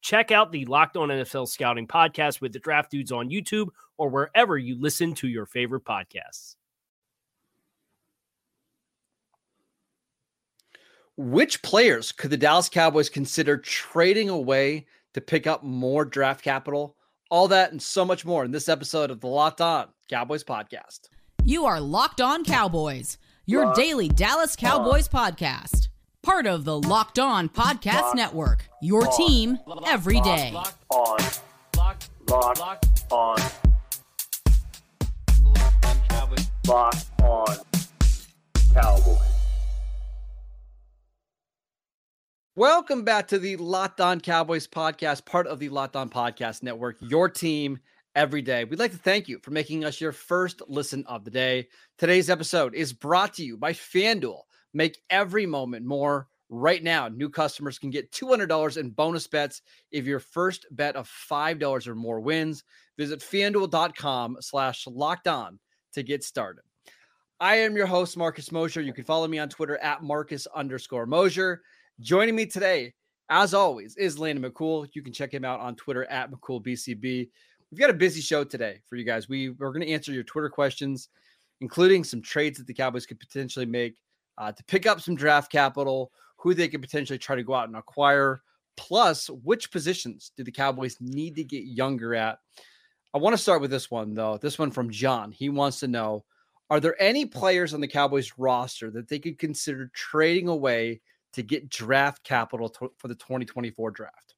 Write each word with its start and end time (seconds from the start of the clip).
Check 0.00 0.30
out 0.30 0.50
the 0.50 0.64
Locked 0.64 0.96
On 0.96 1.08
NFL 1.08 1.48
Scouting 1.48 1.86
podcast 1.86 2.40
with 2.40 2.52
the 2.52 2.58
Draft 2.58 2.90
Dudes 2.90 3.12
on 3.12 3.28
YouTube 3.28 3.68
or 3.98 4.08
wherever 4.08 4.56
you 4.56 4.80
listen 4.80 5.14
to 5.14 5.28
your 5.28 5.46
favorite 5.46 5.84
podcasts. 5.84 6.56
Which 11.18 11.60
players 11.60 12.12
could 12.12 12.30
the 12.30 12.38
Dallas 12.38 12.70
Cowboys 12.70 13.10
consider 13.10 13.58
trading 13.58 14.30
away 14.30 14.86
to 15.12 15.20
pick 15.20 15.46
up 15.46 15.62
more 15.62 16.06
draft 16.06 16.42
capital? 16.42 16.96
All 17.30 17.46
that 17.48 17.72
and 17.72 17.82
so 17.82 18.06
much 18.06 18.24
more 18.24 18.44
in 18.44 18.50
this 18.52 18.70
episode 18.70 19.10
of 19.10 19.20
the 19.20 19.26
Locked 19.26 19.60
On 19.60 19.88
Cowboys 20.08 20.42
podcast. 20.42 21.10
You 21.44 21.66
are 21.66 21.78
Locked 21.78 22.22
On 22.22 22.42
Cowboys, 22.42 23.18
your 23.44 23.66
Locked 23.66 23.76
daily 23.76 24.08
Dallas 24.08 24.56
Cowboys 24.56 25.10
on. 25.12 25.32
podcast. 25.34 25.89
Part 26.22 26.46
of 26.46 26.66
the 26.66 26.78
Locked 26.78 27.18
On 27.18 27.48
Podcast 27.48 28.02
Locked 28.02 28.16
Network. 28.16 28.68
Your 28.82 29.08
on. 29.08 29.16
team 29.16 29.58
every 29.86 30.20
day. 30.20 30.50
Locked 30.52 30.84
on. 30.90 31.18
Locked, 31.78 32.10
Locked 32.28 33.04
on. 33.10 33.38
Locked 36.68 37.20
on 37.22 37.56
Cowboys. 38.74 39.18
Welcome 42.54 43.02
back 43.04 43.28
to 43.28 43.38
the 43.38 43.56
Locked 43.56 44.02
On 44.02 44.20
Cowboys 44.20 44.66
podcast, 44.66 45.24
part 45.24 45.46
of 45.46 45.58
the 45.58 45.70
Locked 45.70 45.96
On 45.96 46.10
Podcast 46.10 46.62
Network, 46.62 46.98
your 47.00 47.30
team 47.30 47.78
every 48.14 48.42
day. 48.42 48.64
We'd 48.64 48.78
like 48.78 48.92
to 48.92 48.98
thank 48.98 49.26
you 49.26 49.38
for 49.38 49.52
making 49.52 49.86
us 49.86 50.02
your 50.02 50.12
first 50.12 50.60
listen 50.68 51.02
of 51.06 51.24
the 51.24 51.30
day. 51.30 51.68
Today's 51.96 52.28
episode 52.28 52.74
is 52.74 52.92
brought 52.92 53.32
to 53.34 53.42
you 53.42 53.56
by 53.56 53.72
FanDuel. 53.72 54.42
Make 54.72 55.00
every 55.10 55.46
moment 55.46 55.84
more. 55.84 56.28
Right 56.52 56.82
now, 56.82 57.06
new 57.06 57.28
customers 57.28 57.78
can 57.78 57.90
get 57.90 58.10
$200 58.10 58.76
in 58.76 58.90
bonus 58.90 59.28
bets 59.28 59.62
if 59.92 60.04
your 60.04 60.18
first 60.18 60.66
bet 60.72 60.96
of 60.96 61.08
$5 61.08 61.86
or 61.86 61.94
more 61.94 62.20
wins. 62.20 62.64
Visit 62.98 63.20
fanduel.com 63.20 64.38
slash 64.40 64.86
locked 64.88 65.28
on 65.28 65.60
to 65.92 66.02
get 66.02 66.24
started. 66.24 66.62
I 67.38 67.56
am 67.56 67.76
your 67.76 67.86
host, 67.86 68.16
Marcus 68.16 68.52
Mosher. 68.52 68.82
You 68.82 68.92
can 68.92 69.04
follow 69.04 69.28
me 69.28 69.38
on 69.38 69.48
Twitter 69.48 69.78
at 69.78 70.02
Marcus 70.02 70.46
underscore 70.54 71.06
Mosher. 71.06 71.62
Joining 72.00 72.34
me 72.34 72.46
today, 72.46 72.94
as 73.30 73.54
always, 73.54 73.96
is 73.96 74.18
Landon 74.18 74.44
McCool. 74.44 74.88
You 74.92 75.02
can 75.02 75.12
check 75.12 75.32
him 75.32 75.44
out 75.44 75.60
on 75.60 75.76
Twitter 75.76 76.04
at 76.06 76.30
McCoolBCB. 76.30 77.30
We've 77.70 77.80
got 77.80 77.90
a 77.90 77.94
busy 77.94 78.20
show 78.20 78.42
today 78.42 78.80
for 78.86 78.96
you 78.96 79.04
guys. 79.04 79.28
We, 79.28 79.50
we're 79.50 79.72
going 79.72 79.86
to 79.86 79.92
answer 79.92 80.12
your 80.12 80.24
Twitter 80.24 80.50
questions, 80.50 81.08
including 81.60 82.02
some 82.02 82.20
trades 82.20 82.58
that 82.58 82.66
the 82.66 82.74
Cowboys 82.74 83.06
could 83.06 83.20
potentially 83.20 83.66
make 83.66 83.94
uh, 84.40 84.50
to 84.50 84.64
pick 84.64 84.86
up 84.86 85.00
some 85.00 85.14
draft 85.14 85.52
capital, 85.52 86.10
who 86.38 86.54
they 86.54 86.66
could 86.66 86.80
potentially 86.80 87.18
try 87.18 87.36
to 87.36 87.44
go 87.44 87.54
out 87.54 87.68
and 87.68 87.76
acquire, 87.76 88.42
plus 88.76 89.28
which 89.28 89.70
positions 89.70 90.32
do 90.34 90.42
the 90.42 90.50
Cowboys 90.50 90.96
need 90.98 91.36
to 91.36 91.44
get 91.44 91.64
younger 91.64 92.14
at. 92.14 92.38
I 93.12 93.18
want 93.18 93.34
to 93.34 93.42
start 93.42 93.60
with 93.60 93.70
this 93.70 93.90
one, 93.90 94.14
though. 94.14 94.38
This 94.38 94.58
one 94.58 94.70
from 94.70 94.90
John. 94.90 95.30
He 95.30 95.50
wants 95.50 95.80
to 95.80 95.88
know 95.88 96.24
Are 96.70 96.80
there 96.80 97.00
any 97.00 97.26
players 97.26 97.74
on 97.74 97.80
the 97.80 97.88
Cowboys 97.88 98.32
roster 98.38 98.90
that 98.92 99.08
they 99.08 99.18
could 99.18 99.38
consider 99.38 99.90
trading 99.92 100.48
away 100.48 101.02
to 101.34 101.42
get 101.42 101.68
draft 101.68 102.24
capital 102.24 102.70
to, 102.70 102.90
for 102.96 103.08
the 103.08 103.14
2024 103.16 103.90
draft? 103.90 104.29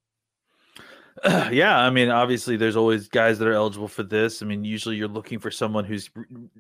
Yeah, 1.53 1.79
I 1.79 1.91
mean, 1.91 2.09
obviously, 2.09 2.57
there's 2.57 2.77
always 2.77 3.09
guys 3.09 3.39
that 3.39 3.49
are 3.49 3.53
eligible 3.53 3.89
for 3.89 4.03
this. 4.03 4.43
I 4.43 4.47
mean, 4.47 4.65
usually 4.65 4.97
you're 4.97 5.09
looking 5.09 5.39
for 5.39 5.51
someone 5.51 5.85
who's, 5.85 6.11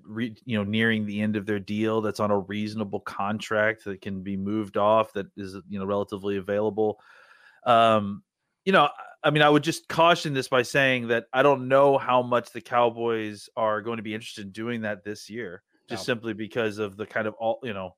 re, 0.03 0.35
you 0.45 0.59
know, 0.59 0.65
nearing 0.65 1.07
the 1.07 1.21
end 1.21 1.37
of 1.37 1.47
their 1.47 1.59
deal 1.59 2.01
that's 2.01 2.21
on 2.21 2.31
a 2.31 2.39
reasonable 2.39 3.01
contract 3.01 3.85
that 3.85 4.03
can 4.03 4.23
be 4.23 4.37
moved 4.37 4.77
off, 4.77 5.13
that 5.15 5.27
is, 5.37 5.57
you 5.69 5.79
know, 5.79 5.87
relatively 5.87 6.37
available. 6.37 7.01
Um, 7.65 8.23
you 8.65 8.73
know, 8.73 8.89
I 9.25 9.31
mean, 9.31 9.43
I 9.43 9.49
would 9.49 9.63
just 9.63 9.89
caution 9.89 10.35
this 10.35 10.49
by 10.49 10.63
saying 10.63 11.09
that 11.09 11.27
I 11.33 11.43
don't 11.43 11.69
know 11.69 11.97
how 11.97 12.23
much 12.23 12.53
the 12.53 12.61
Cowboys 12.61 13.49
are 13.57 13.81
going 13.81 13.97
to 13.97 14.03
be 14.03 14.15
interested 14.15 14.45
in 14.47 14.53
doing 14.53 14.83
that 14.83 15.05
this 15.05 15.31
year, 15.31 15.63
just 15.89 16.07
no. 16.07 16.15
simply 16.15 16.35
because 16.35 16.79
of 16.79 16.97
the 16.97 17.07
kind 17.07 17.27
of 17.27 17.35
all, 17.35 17.61
you 17.63 17.73
know, 17.73 17.95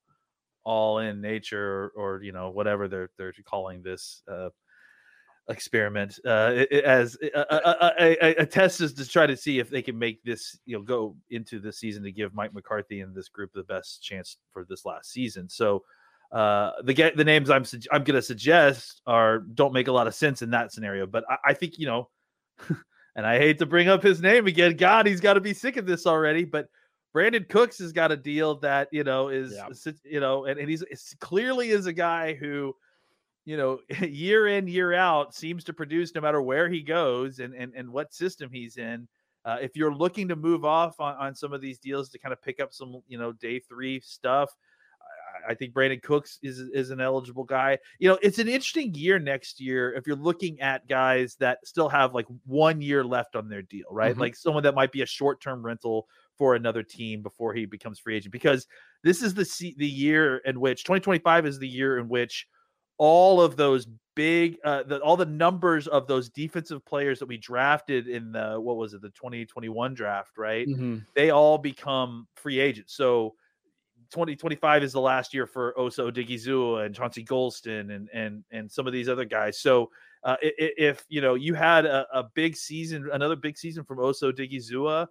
all 0.65 0.99
in 0.99 1.21
nature 1.21 1.91
or, 1.97 2.15
or 2.17 2.23
you 2.23 2.33
know 2.33 2.51
whatever 2.51 2.89
they're 2.89 3.11
they're 3.19 3.35
calling 3.45 3.83
this 3.83 4.23
uh, 4.31 4.49
experiment 5.49 6.19
uh, 6.25 6.65
as 6.85 7.19
a, 7.23 7.41
a, 7.51 7.93
a, 7.99 8.35
a, 8.43 8.47
test 8.47 8.81
is 8.81 8.95
to 8.95 9.07
try 9.07 9.27
to 9.27 9.37
see 9.37 9.59
if 9.59 9.69
they 9.69 9.83
can 9.83 9.99
make 9.99 10.23
this 10.25 10.59
you 10.65 10.77
know 10.77 10.83
go 10.83 11.15
into 11.31 11.61
the 11.61 11.73
season 11.73 12.03
to 12.03 12.11
give 12.11 12.35
Mike 12.35 12.55
McCarthy 12.55 13.01
and 13.01 13.15
this 13.15 13.29
group 13.29 13.51
the 13.53 13.63
best 13.65 14.03
chance 14.03 14.39
for 14.53 14.65
this 14.65 14.87
last 14.87 15.13
season. 15.13 15.49
So 15.49 15.83
uh, 16.33 16.73
the 16.83 16.95
get 16.95 17.17
the 17.17 17.25
names 17.25 17.51
I'm 17.51 17.65
I'm 17.93 18.05
going 18.05 18.17
to 18.17 18.23
suggest 18.23 19.03
are 19.07 19.41
don't 19.41 19.75
make 19.75 19.89
a 19.89 19.93
lot 19.93 20.07
of 20.07 20.15
sense 20.15 20.41
in 20.43 20.51
that 20.51 20.73
scenario, 20.73 21.07
but 21.07 21.25
I, 21.29 21.37
I 21.47 21.55
think 21.55 21.79
you 21.79 21.87
know. 21.87 22.09
and 23.17 23.27
I 23.27 23.39
hate 23.39 23.59
to 23.61 23.67
bring 23.67 23.89
up 23.89 24.03
his 24.03 24.21
name 24.21 24.47
again. 24.47 24.77
God, 24.77 25.07
he's 25.07 25.21
got 25.21 25.35
to 25.35 25.41
be 25.41 25.55
sick 25.55 25.77
of 25.77 25.87
this 25.87 26.07
already. 26.07 26.45
But 26.45 26.69
Brandin 27.15 27.49
Cooks 27.49 27.79
has 27.79 27.93
got 27.93 28.11
a 28.11 28.17
deal 28.17 28.57
that 28.57 28.89
you 28.91 29.05
know 29.05 29.29
is 29.29 29.55
yeah. 29.55 29.93
you 30.05 30.21
know, 30.21 30.47
and, 30.47 30.59
and 30.59 30.69
he's 30.69 30.85
clearly 31.21 31.71
is 31.71 31.87
a 31.87 31.93
guy 31.93 32.35
who, 32.35 32.75
you 33.45 33.57
know, 33.57 33.81
year 34.01 34.47
in 34.49 34.69
year 34.69 34.95
out 34.95 35.35
seems 35.35 35.65
to 35.65 35.73
produce 35.73 36.15
no 36.15 36.21
matter 36.21 36.43
where 36.43 36.69
he 36.69 36.83
goes 36.83 37.39
and 37.39 37.55
and 37.55 37.73
and 37.75 37.91
what 37.91 38.13
system 38.13 38.51
he's 38.53 38.77
in. 38.77 39.09
Uh, 39.45 39.59
if 39.61 39.77
you're 39.77 39.95
looking 39.95 40.27
to 40.29 40.37
move 40.37 40.65
off 40.65 40.99
on, 41.01 41.15
on 41.17 41.35
some 41.35 41.53
of 41.53 41.61
these 41.61 41.79
deals 41.79 42.09
to 42.09 42.19
kind 42.19 42.33
of 42.33 42.41
pick 42.41 42.61
up 42.61 42.73
some 42.73 43.03
you 43.09 43.19
know 43.19 43.33
day 43.33 43.59
three 43.59 44.01
stuff, 44.01 44.51
I 45.47 45.55
think 45.55 45.75
Brandin 45.75 46.03
Cooks 46.03 46.39
is 46.43 46.59
is 46.59 46.91
an 46.91 47.01
eligible 47.01 47.45
guy. 47.45 47.79
You 47.99 48.09
know, 48.09 48.19
it's 48.23 48.39
an 48.39 48.49
interesting 48.49 48.95
year 48.95 49.19
next 49.19 49.61
year 49.61 49.93
if 49.93 50.07
you're 50.07 50.17
looking 50.17 50.61
at 50.61 50.89
guys 50.89 51.37
that 51.37 51.59
still 51.67 51.89
have 51.89 52.15
like 52.15 52.27
one 52.47 52.81
year 52.81 53.05
left 53.05 53.37
on 53.37 53.49
their 53.49 53.63
deal, 53.63 53.87
right? 53.91 54.13
Mm-hmm. 54.13 54.21
Like 54.21 54.37
someone 54.37 54.63
that 54.63 54.75
might 54.75 54.93
be 54.93 55.03
a 55.03 55.07
short 55.07 55.41
term 55.41 55.65
rental 55.65 56.07
for 56.37 56.55
another 56.55 56.83
team 56.83 57.23
before 57.23 57.55
he 57.55 57.67
becomes 57.67 57.99
free 57.99 58.17
agent 58.17 58.33
because 58.33 58.67
this 59.03 59.23
is 59.23 59.35
the 59.35 59.75
the 59.77 59.87
year 59.87 60.39
in 60.39 60.59
which 60.61 60.85
2025 60.85 61.47
is 61.47 61.59
the 61.59 61.69
year 61.69 61.99
in 61.99 62.09
which 62.09 62.47
all 62.99 63.41
of 63.41 63.57
those 63.57 63.87
big 64.15 64.59
uh 64.65 64.85
the, 64.85 65.01
all 65.01 65.17
the 65.17 65.27
numbers 65.27 65.89
of 65.89 66.07
those 66.07 66.29
defensive 66.29 66.85
players 66.85 67.19
that 67.19 67.27
we 67.27 67.37
drafted 67.37 68.07
in 68.07 68.31
the 68.31 68.55
what 68.61 68.77
was 68.77 68.95
it 68.95 69.03
the 69.03 69.11
2021 69.11 69.93
draft 69.93 70.39
right 70.39 70.69
mm-hmm. 70.69 70.99
they 71.17 71.31
all 71.31 71.59
become 71.59 72.29
free 72.37 72.61
agents 72.61 72.95
so 72.95 73.35
2025 74.11 74.85
is 74.85 74.93
the 74.93 75.01
last 75.01 75.35
year 75.35 75.45
for 75.45 75.77
Osa 75.79 76.03
Odighizuwa 76.03 76.87
and 76.87 76.95
Chauncey 76.95 77.25
Golston 77.25 77.95
and 77.95 78.09
and 78.15 78.45
and 78.53 78.71
some 78.71 78.87
of 78.87 78.93
these 78.93 79.09
other 79.09 79.25
guys. 79.25 79.59
So 79.59 79.91
uh, 80.23 80.37
if 80.41 81.05
you 81.09 81.21
know 81.21 81.35
you 81.35 81.55
had 81.55 81.85
a, 81.85 82.07
a, 82.13 82.23
big 82.35 82.57
season, 82.57 83.09
another 83.13 83.35
big 83.35 83.59
season 83.59 83.83
from 83.85 83.99
Osa 83.99 84.33
Odighizuwa, 84.33 85.09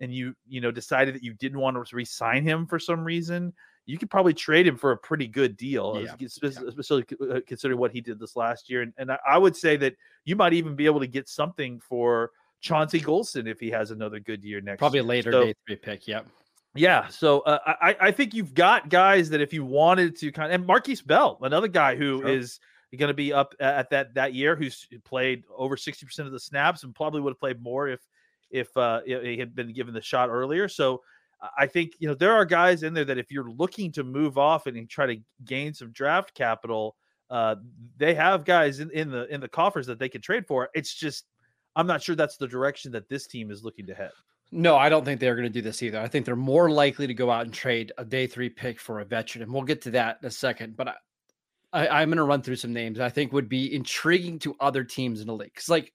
and 0.00 0.12
you 0.12 0.34
you 0.48 0.62
know 0.62 0.70
decided 0.70 1.14
that 1.14 1.22
you 1.22 1.34
didn't 1.34 1.60
want 1.60 1.76
to 1.86 1.96
re-sign 1.96 2.44
him 2.44 2.66
for 2.66 2.78
some 2.78 3.04
reason 3.04 3.52
you 3.86 3.98
could 3.98 4.10
probably 4.10 4.34
trade 4.34 4.66
him 4.66 4.76
for 4.76 4.90
a 4.92 4.96
pretty 4.96 5.26
good 5.28 5.56
deal, 5.56 6.02
Yeah. 6.04 6.26
especially 6.26 7.04
uh, 7.30 7.40
considering 7.46 7.78
what 7.78 7.92
he 7.92 8.00
did 8.00 8.18
this 8.18 8.34
last 8.36 8.68
year. 8.68 8.82
And, 8.82 8.92
and 8.98 9.10
I- 9.12 9.38
would 9.38 9.56
say 9.56 9.76
that 9.76 9.94
you 10.24 10.34
might 10.36 10.52
even 10.52 10.74
be 10.74 10.86
able 10.86 11.00
to 11.00 11.06
get 11.06 11.28
something 11.28 11.78
for 11.80 12.32
Chauncey 12.60 13.00
Golston 13.00 13.46
if 13.48 13.60
he 13.60 13.70
has 13.70 13.92
another 13.92 14.18
good 14.18 14.42
year 14.42 14.60
next 14.60 14.78
Probably 14.80 14.98
a 14.98 15.02
year. 15.02 15.08
later 15.08 15.32
So- 15.32 15.44
day 15.44 15.54
three 15.66 15.76
pick. 15.76 16.08
Yep. 16.08 16.26
yeah, 16.74 17.06
so 17.08 17.40
uh, 17.40 17.58
I 17.80 17.96
I 18.00 18.10
think 18.10 18.34
you've 18.34 18.54
got 18.54 18.88
guys 18.88 19.30
that 19.30 19.40
if 19.40 19.52
you 19.52 19.64
wanted 19.64 20.16
to 20.16 20.32
kind 20.32 20.52
of 20.52 20.60
and 20.60 20.68
Markquese 20.68 21.06
Bell, 21.06 21.38
another 21.42 21.68
guy 21.68 21.94
who 21.96 22.26
is 22.26 22.58
Sure. 22.92 22.98
going 22.98 23.08
to 23.08 23.14
be 23.14 23.32
up 23.32 23.54
at 23.60 23.88
that 23.90 24.14
that 24.14 24.34
year, 24.34 24.56
who's 24.56 24.86
played 25.04 25.44
over 25.54 25.76
sixty 25.76 26.04
percent 26.06 26.26
of 26.26 26.32
the 26.32 26.40
snaps 26.40 26.82
and 26.82 26.94
probably 26.94 27.20
would 27.20 27.30
have 27.30 27.40
played 27.40 27.62
more 27.62 27.88
if 27.88 28.00
if 28.50 28.74
uh, 28.76 29.00
he 29.04 29.36
had 29.38 29.54
been 29.54 29.72
given 29.72 29.92
the 29.94 30.00
shot 30.02 30.28
earlier. 30.28 30.66
So 30.68 31.02
I- 31.58 31.66
think 31.66 31.92
you 31.98 32.08
know 32.08 32.14
there 32.14 32.32
are 32.32 32.44
guys 32.44 32.82
in 32.82 32.94
there 32.94 33.04
that 33.04 33.18
if 33.18 33.30
you're 33.30 33.50
looking 33.50 33.92
to 33.92 34.04
move 34.04 34.38
off 34.38 34.66
and 34.66 34.88
try 34.88 35.06
to 35.06 35.16
gain 35.44 35.74
some 35.74 35.92
draft 35.92 36.34
capital, 36.34 36.96
uh, 37.30 37.56
they 37.96 38.14
have 38.14 38.44
guys 38.44 38.80
in, 38.80 38.90
in 38.90 39.10
the 39.10 39.26
in 39.32 39.40
the 39.40 39.48
coffers 39.48 39.86
that 39.86 39.98
they 39.98 40.08
can 40.08 40.20
trade 40.20 40.46
for. 40.46 40.70
It's 40.74 40.94
just 40.94 41.26
I'm 41.74 41.86
not 41.86 42.02
sure 42.02 42.16
that's 42.16 42.36
the 42.36 42.48
direction 42.48 42.92
that 42.92 43.08
this 43.08 43.26
team 43.26 43.50
is 43.50 43.62
looking 43.62 43.86
to 43.86 43.94
head. 43.94 44.12
No, 44.52 44.76
I 44.76 44.88
don't 44.88 45.04
think 45.04 45.20
they're 45.20 45.34
going 45.34 45.48
to 45.48 45.50
do 45.50 45.62
this 45.62 45.82
either. 45.82 46.00
I 46.00 46.08
think 46.08 46.24
they're 46.24 46.36
more 46.36 46.70
likely 46.70 47.06
to 47.06 47.14
go 47.14 47.30
out 47.30 47.44
and 47.44 47.52
trade 47.52 47.92
a 47.98 48.04
day 48.04 48.26
three 48.26 48.48
pick 48.48 48.78
for 48.78 49.00
a 49.00 49.04
veteran, 49.04 49.42
and 49.42 49.52
we'll 49.52 49.62
get 49.62 49.82
to 49.82 49.90
that 49.92 50.18
in 50.22 50.28
a 50.28 50.30
second. 50.30 50.76
But 50.76 50.88
I, 50.88 50.94
I, 51.72 52.00
I'm 52.00 52.08
going 52.08 52.18
to 52.18 52.24
run 52.24 52.42
through 52.42 52.56
some 52.56 52.72
names 52.72 53.00
I 53.00 53.08
think 53.08 53.32
would 53.32 53.48
be 53.48 53.74
intriguing 53.74 54.38
to 54.40 54.54
other 54.60 54.84
teams 54.84 55.20
in 55.20 55.26
the 55.26 55.34
league. 55.34 55.52
Because, 55.52 55.68
like, 55.68 55.92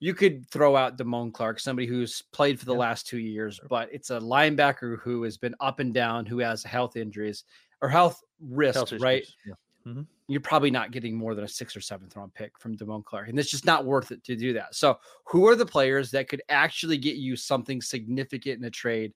you 0.00 0.14
could 0.14 0.48
throw 0.50 0.76
out 0.76 0.96
Damone 0.96 1.32
Clark, 1.32 1.58
somebody 1.60 1.86
who's 1.86 2.22
played 2.32 2.58
for 2.58 2.66
the 2.66 2.72
Yeah. 2.72 2.78
last 2.78 3.06
two 3.06 3.18
years, 3.18 3.60
but 3.68 3.88
it's 3.92 4.10
a 4.10 4.20
linebacker 4.20 4.98
who 5.00 5.22
has 5.24 5.36
been 5.36 5.54
up 5.60 5.80
and 5.80 5.92
down, 5.92 6.24
who 6.24 6.38
has 6.38 6.62
health 6.62 6.96
injuries 6.96 7.44
or 7.82 7.88
health 7.88 8.22
risk, 8.40 8.76
Health 8.76 8.92
right? 9.00 9.26
Yeah. 9.46 9.54
Mm-hmm. 9.86 10.02
you're 10.26 10.40
probably 10.40 10.70
not 10.70 10.90
getting 10.90 11.16
more 11.16 11.34
than 11.34 11.44
a 11.44 11.48
sixth 11.48 11.74
or 11.74 11.80
seventh 11.80 12.14
round 12.14 12.34
pick 12.34 12.58
from 12.58 12.76
Damone 12.76 13.04
Clark. 13.04 13.28
And 13.28 13.38
it's 13.38 13.50
just 13.50 13.64
not 13.64 13.86
worth 13.86 14.10
it 14.12 14.22
to 14.24 14.36
do 14.36 14.52
that. 14.52 14.74
So, 14.74 14.98
who 15.24 15.46
are 15.48 15.56
the 15.56 15.64
players 15.64 16.10
that 16.10 16.28
could 16.28 16.42
actually 16.50 16.98
get 16.98 17.16
you 17.16 17.36
something 17.36 17.80
significant 17.80 18.58
in 18.58 18.64
a 18.64 18.70
trade? 18.70 19.14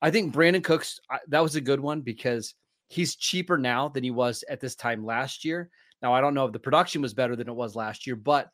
I 0.00 0.10
think 0.12 0.32
Brandin 0.32 0.62
Cooks, 0.62 1.00
that 1.26 1.40
was 1.40 1.56
a 1.56 1.60
good 1.60 1.80
one 1.80 2.02
because 2.02 2.54
he's 2.86 3.16
cheaper 3.16 3.58
now 3.58 3.88
than 3.88 4.04
he 4.04 4.12
was 4.12 4.44
at 4.48 4.60
this 4.60 4.76
time 4.76 5.04
last 5.04 5.44
year. 5.44 5.68
Now, 6.00 6.14
I 6.14 6.20
don't 6.20 6.34
know 6.34 6.46
if 6.46 6.52
the 6.52 6.60
production 6.60 7.02
was 7.02 7.12
better 7.14 7.34
than 7.34 7.48
it 7.48 7.54
was 7.54 7.74
last 7.74 8.06
year, 8.06 8.14
but 8.14 8.50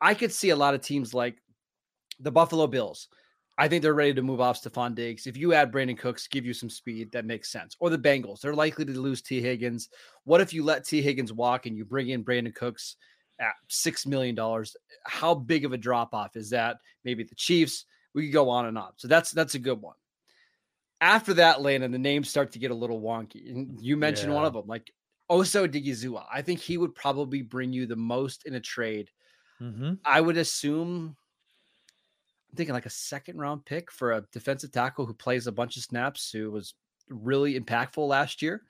I 0.00 0.14
could 0.14 0.32
see 0.32 0.50
a 0.50 0.56
lot 0.56 0.74
of 0.74 0.80
teams 0.80 1.14
like 1.14 1.36
the 2.20 2.30
Buffalo 2.30 2.66
Bills. 2.66 3.08
I 3.58 3.68
think 3.68 3.82
they're 3.82 3.94
ready 3.94 4.12
to 4.14 4.22
move 4.22 4.40
off 4.40 4.62
Stefon 4.62 4.94
Diggs. 4.94 5.26
If 5.26 5.36
you 5.36 5.54
add 5.54 5.72
Brandin 5.72 5.98
Cooks, 5.98 6.28
give 6.28 6.44
you 6.44 6.52
some 6.52 6.68
speed, 6.68 7.10
that 7.12 7.24
makes 7.24 7.50
sense. 7.50 7.74
Or 7.80 7.88
the 7.88 7.98
Bengals, 7.98 8.40
they're 8.40 8.54
likely 8.54 8.84
to 8.84 9.00
lose 9.00 9.22
Tee 9.22 9.40
Higgins. 9.40 9.88
What 10.24 10.42
if 10.42 10.52
you 10.52 10.62
let 10.62 10.84
Tee 10.84 11.00
Higgins 11.00 11.32
walk 11.32 11.64
and 11.64 11.76
you 11.76 11.84
bring 11.84 12.10
in 12.10 12.22
Brandon 12.22 12.52
Cooks 12.52 12.96
at 13.40 13.54
six 13.68 14.04
million 14.04 14.34
dollars? 14.34 14.76
How 15.04 15.34
big 15.34 15.64
of 15.64 15.72
a 15.72 15.78
drop 15.78 16.12
off 16.12 16.36
is 16.36 16.50
that? 16.50 16.76
Maybe 17.04 17.24
the 17.24 17.34
Chiefs. 17.34 17.86
We 18.14 18.26
could 18.26 18.34
go 18.34 18.50
on 18.50 18.66
and 18.66 18.76
on. 18.76 18.92
So 18.96 19.08
that's 19.08 19.32
that's 19.32 19.54
a 19.54 19.58
good 19.58 19.80
one. 19.80 19.96
After 21.00 21.34
that, 21.34 21.62
Landon, 21.62 21.92
the 21.92 21.98
names 21.98 22.28
start 22.28 22.52
to 22.52 22.58
get 22.58 22.70
a 22.70 22.74
little 22.74 23.00
wonky. 23.00 23.50
And 23.50 23.78
you 23.80 23.96
mentioned 23.96 24.34
one 24.34 24.44
of 24.44 24.52
them, 24.54 24.66
like 24.66 24.90
Osa 25.28 25.66
Odighizuwa. 25.66 26.24
I 26.32 26.42
think 26.42 26.60
he 26.60 26.78
would 26.78 26.94
probably 26.94 27.42
bring 27.42 27.72
you 27.72 27.86
the 27.86 27.96
most 27.96 28.46
in 28.46 28.54
a 28.54 28.60
trade. 28.60 29.10
Mm-hmm. 29.60 29.94
I 30.04 30.20
would 30.20 30.36
assume 30.36 31.16
I'm 32.50 32.56
thinking 32.56 32.74
like 32.74 32.86
a 32.86 32.90
second 32.90 33.38
round 33.38 33.64
pick 33.64 33.90
for 33.90 34.12
a 34.12 34.24
defensive 34.32 34.72
tackle 34.72 35.06
who 35.06 35.14
plays 35.14 35.46
a 35.46 35.52
bunch 35.52 35.76
of 35.76 35.82
snaps, 35.82 36.30
who 36.30 36.50
was 36.50 36.74
really 37.08 37.58
impactful 37.58 38.06
last 38.06 38.42
year. 38.42 38.62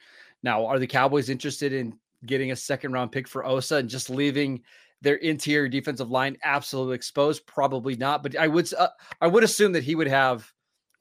Now, 0.42 0.66
are 0.66 0.78
the 0.78 0.86
Cowboys 0.86 1.28
interested 1.28 1.72
in 1.72 1.98
getting 2.24 2.52
a 2.52 2.56
second 2.56 2.92
round 2.92 3.12
pick 3.12 3.28
for 3.28 3.44
Osa 3.44 3.76
and 3.76 3.88
just 3.88 4.10
leaving 4.10 4.62
their 5.02 5.16
interior 5.16 5.68
defensive 5.68 6.10
line 6.10 6.36
absolutely 6.44 6.94
exposed? 6.94 7.46
Probably 7.46 7.96
not. 7.96 8.22
But 8.22 8.36
I 8.36 8.48
would 8.48 8.72
uh, 8.74 8.88
I 9.20 9.26
would 9.26 9.44
assume 9.44 9.72
that 9.72 9.84
he 9.84 9.94
would 9.94 10.08
have 10.08 10.50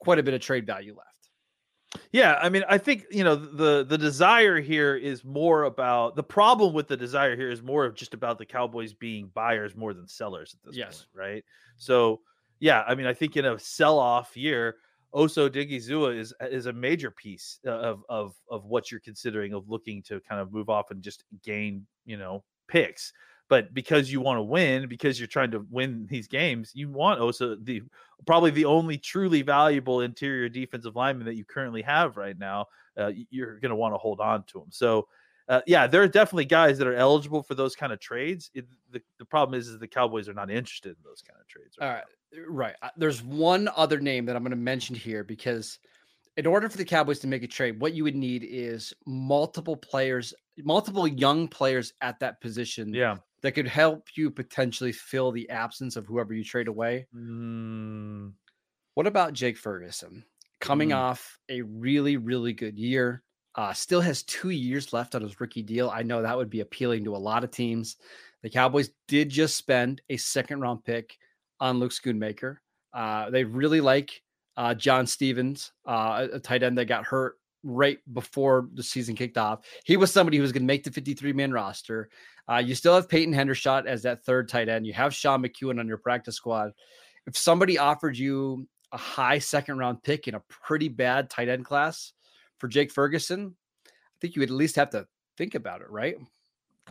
quite 0.00 0.18
a 0.18 0.22
bit 0.22 0.34
of 0.34 0.40
trade 0.40 0.66
value 0.66 0.94
left. 0.96 1.15
Yeah, 2.12 2.34
I 2.40 2.48
mean, 2.48 2.64
I 2.68 2.78
think 2.78 3.04
you 3.10 3.24
know 3.24 3.36
the 3.36 3.84
the 3.84 3.98
desire 3.98 4.60
here 4.60 4.96
is 4.96 5.24
more 5.24 5.64
about 5.64 6.16
the 6.16 6.22
problem 6.22 6.72
with 6.74 6.88
the 6.88 6.96
desire 6.96 7.36
here 7.36 7.50
is 7.50 7.62
more 7.62 7.84
of 7.84 7.94
just 7.94 8.14
about 8.14 8.38
the 8.38 8.46
Cowboys 8.46 8.92
being 8.94 9.28
buyers 9.28 9.74
more 9.76 9.94
than 9.94 10.06
sellers 10.08 10.54
at 10.54 10.62
this 10.62 10.76
Yes. 10.76 10.98
point, 10.98 11.08
right? 11.14 11.44
So, 11.76 12.20
yeah, 12.60 12.82
I 12.86 12.94
mean, 12.94 13.06
I 13.06 13.14
think 13.14 13.36
in 13.36 13.44
a 13.44 13.58
sell 13.58 13.98
off 13.98 14.36
year, 14.36 14.76
Osa 15.12 15.48
Odighizuwa 15.48 16.16
is 16.16 16.34
is 16.40 16.66
a 16.66 16.72
major 16.72 17.10
piece 17.10 17.60
uh, 17.66 17.70
of 17.70 18.04
of 18.08 18.34
of 18.50 18.64
what 18.66 18.90
you're 18.90 19.00
considering 19.00 19.52
of 19.52 19.68
looking 19.68 20.02
to 20.04 20.20
kind 20.20 20.40
of 20.40 20.52
move 20.52 20.68
off 20.68 20.90
and 20.90 21.02
just 21.02 21.24
gain, 21.42 21.86
you 22.04 22.16
know, 22.16 22.44
picks. 22.68 23.12
But 23.48 23.72
because 23.72 24.10
you 24.10 24.20
want 24.20 24.38
to 24.38 24.42
win, 24.42 24.88
because 24.88 25.20
you're 25.20 25.28
trying 25.28 25.52
to 25.52 25.64
win 25.70 26.06
these 26.10 26.26
games, 26.26 26.72
you 26.74 26.88
want 26.88 27.20
Osa 27.20 27.56
the 27.60 27.82
probably 28.26 28.50
the 28.50 28.64
only 28.64 28.98
truly 28.98 29.42
valuable 29.42 30.00
interior 30.00 30.48
defensive 30.48 30.96
lineman 30.96 31.26
that 31.26 31.36
you 31.36 31.44
currently 31.44 31.82
have 31.82 32.16
right 32.16 32.36
now. 32.38 32.66
Uh, 32.96 33.12
you're 33.30 33.60
going 33.60 33.70
to 33.70 33.76
want 33.76 33.94
to 33.94 33.98
hold 33.98 34.20
on 34.20 34.42
to 34.44 34.58
him. 34.58 34.66
So, 34.70 35.06
uh, 35.48 35.60
yeah, 35.66 35.86
there 35.86 36.02
are 36.02 36.08
definitely 36.08 36.46
guys 36.46 36.78
that 36.78 36.88
are 36.88 36.94
eligible 36.94 37.42
for 37.42 37.54
those 37.54 37.76
kind 37.76 37.92
of 37.92 38.00
trades. 38.00 38.50
It, 38.54 38.66
the, 38.90 39.00
the 39.18 39.24
problem 39.24 39.58
is, 39.58 39.68
is 39.68 39.78
the 39.78 39.86
Cowboys 39.86 40.28
are 40.28 40.34
not 40.34 40.50
interested 40.50 40.90
in 40.90 40.96
those 41.04 41.22
kind 41.22 41.38
of 41.40 41.46
trades. 41.46 41.76
All 41.80 41.88
right. 41.88 42.04
Right. 42.48 42.74
Uh, 42.82 42.88
There's 42.96 43.22
one 43.22 43.68
other 43.76 44.00
name 44.00 44.26
that 44.26 44.34
I'm 44.34 44.42
going 44.42 44.50
to 44.50 44.56
mention 44.56 44.96
here 44.96 45.22
because 45.22 45.78
in 46.36 46.46
order 46.46 46.68
for 46.68 46.76
the 46.76 46.84
Cowboys 46.84 47.20
to 47.20 47.26
make 47.26 47.42
a 47.42 47.46
trade, 47.46 47.80
what 47.80 47.94
you 47.94 48.04
would 48.04 48.16
need 48.16 48.44
is 48.48 48.92
multiple 49.06 49.76
players, 49.76 50.34
multiple 50.58 51.06
young 51.06 51.48
players 51.48 51.92
at 52.00 52.18
that 52.20 52.40
position 52.40 52.92
Yeah. 52.92 53.16
That 53.42 53.52
could 53.52 53.68
help 53.68 54.08
you 54.16 54.30
potentially 54.30 54.92
fill 54.92 55.30
the 55.30 55.48
absence 55.50 55.96
of 55.96 56.06
whoever 56.06 56.32
you 56.34 56.42
trade 56.42 56.68
away. 56.68 57.06
Mm, 57.14 58.32
What 58.94 59.06
about 59.06 59.34
Jake 59.34 59.58
Ferguson? 59.58 60.24
Coming 60.60 60.88
Mm. 60.88 60.96
off 60.96 61.38
a 61.50 61.60
really, 61.62 62.16
really 62.16 62.54
good 62.54 62.78
year, 62.78 63.22
uh, 63.56 63.74
still 63.74 64.00
has 64.00 64.22
two 64.22 64.48
years 64.50 64.92
left 64.94 65.14
on 65.14 65.20
his 65.22 65.38
rookie 65.38 65.62
deal. 65.62 65.90
I 65.90 66.02
know 66.02 66.22
that 66.22 66.36
would 66.36 66.48
be 66.50 66.60
appealing 66.60 67.04
to 67.04 67.14
a 67.14 67.18
lot 67.18 67.44
of 67.44 67.50
teams. 67.50 67.96
The 68.42 68.48
Cowboys 68.50 68.90
did 69.06 69.28
just 69.28 69.56
spend 69.56 70.00
a 70.08 70.16
second 70.16 70.60
round 70.60 70.82
pick 70.84 71.18
on 71.60 71.78
Luke 71.78 71.92
Schoonmaker. 71.92 72.56
Uh, 72.94 73.28
they 73.30 73.44
really 73.44 73.80
like 73.82 74.22
uh, 74.56 74.72
John 74.74 75.06
Stephens, 75.06 75.72
uh, 75.86 76.26
a 76.32 76.36
a 76.36 76.40
tight 76.40 76.62
end 76.62 76.78
that 76.78 76.86
got 76.86 77.04
hurt 77.04 77.38
right 77.62 77.98
before 78.14 78.68
the 78.72 78.82
season 78.82 79.14
kicked 79.14 79.36
off. 79.36 79.60
He 79.84 79.98
was 79.98 80.10
somebody 80.10 80.38
who 80.38 80.42
was 80.42 80.52
going 80.52 80.62
to 80.62 80.66
make 80.66 80.84
the 80.84 80.90
53 80.92 81.34
man 81.34 81.52
roster. 81.52 82.08
Uh, 82.48 82.62
you 82.64 82.74
still 82.74 82.94
have 82.94 83.08
Peyton 83.08 83.34
Hendershot 83.34 83.86
as 83.86 84.02
that 84.02 84.24
third 84.24 84.48
tight 84.48 84.68
end. 84.68 84.86
You 84.86 84.92
have 84.92 85.14
Sean 85.14 85.42
McKeon 85.42 85.80
on 85.80 85.88
your 85.88 85.98
practice 85.98 86.36
squad. 86.36 86.72
If 87.26 87.36
somebody 87.36 87.78
offered 87.78 88.16
you 88.16 88.68
a 88.92 88.96
high 88.96 89.38
second 89.38 89.78
round 89.78 90.02
pick 90.02 90.28
in 90.28 90.34
a 90.34 90.42
pretty 90.48 90.88
bad 90.88 91.28
tight 91.28 91.48
end 91.48 91.64
class 91.64 92.12
for 92.58 92.68
Jake 92.68 92.92
Ferguson, 92.92 93.54
I 93.86 93.90
think 94.20 94.36
you 94.36 94.40
would 94.40 94.50
at 94.50 94.56
least 94.56 94.76
have 94.76 94.90
to 94.90 95.06
think 95.36 95.54
about 95.54 95.80
it, 95.80 95.90
right? 95.90 96.16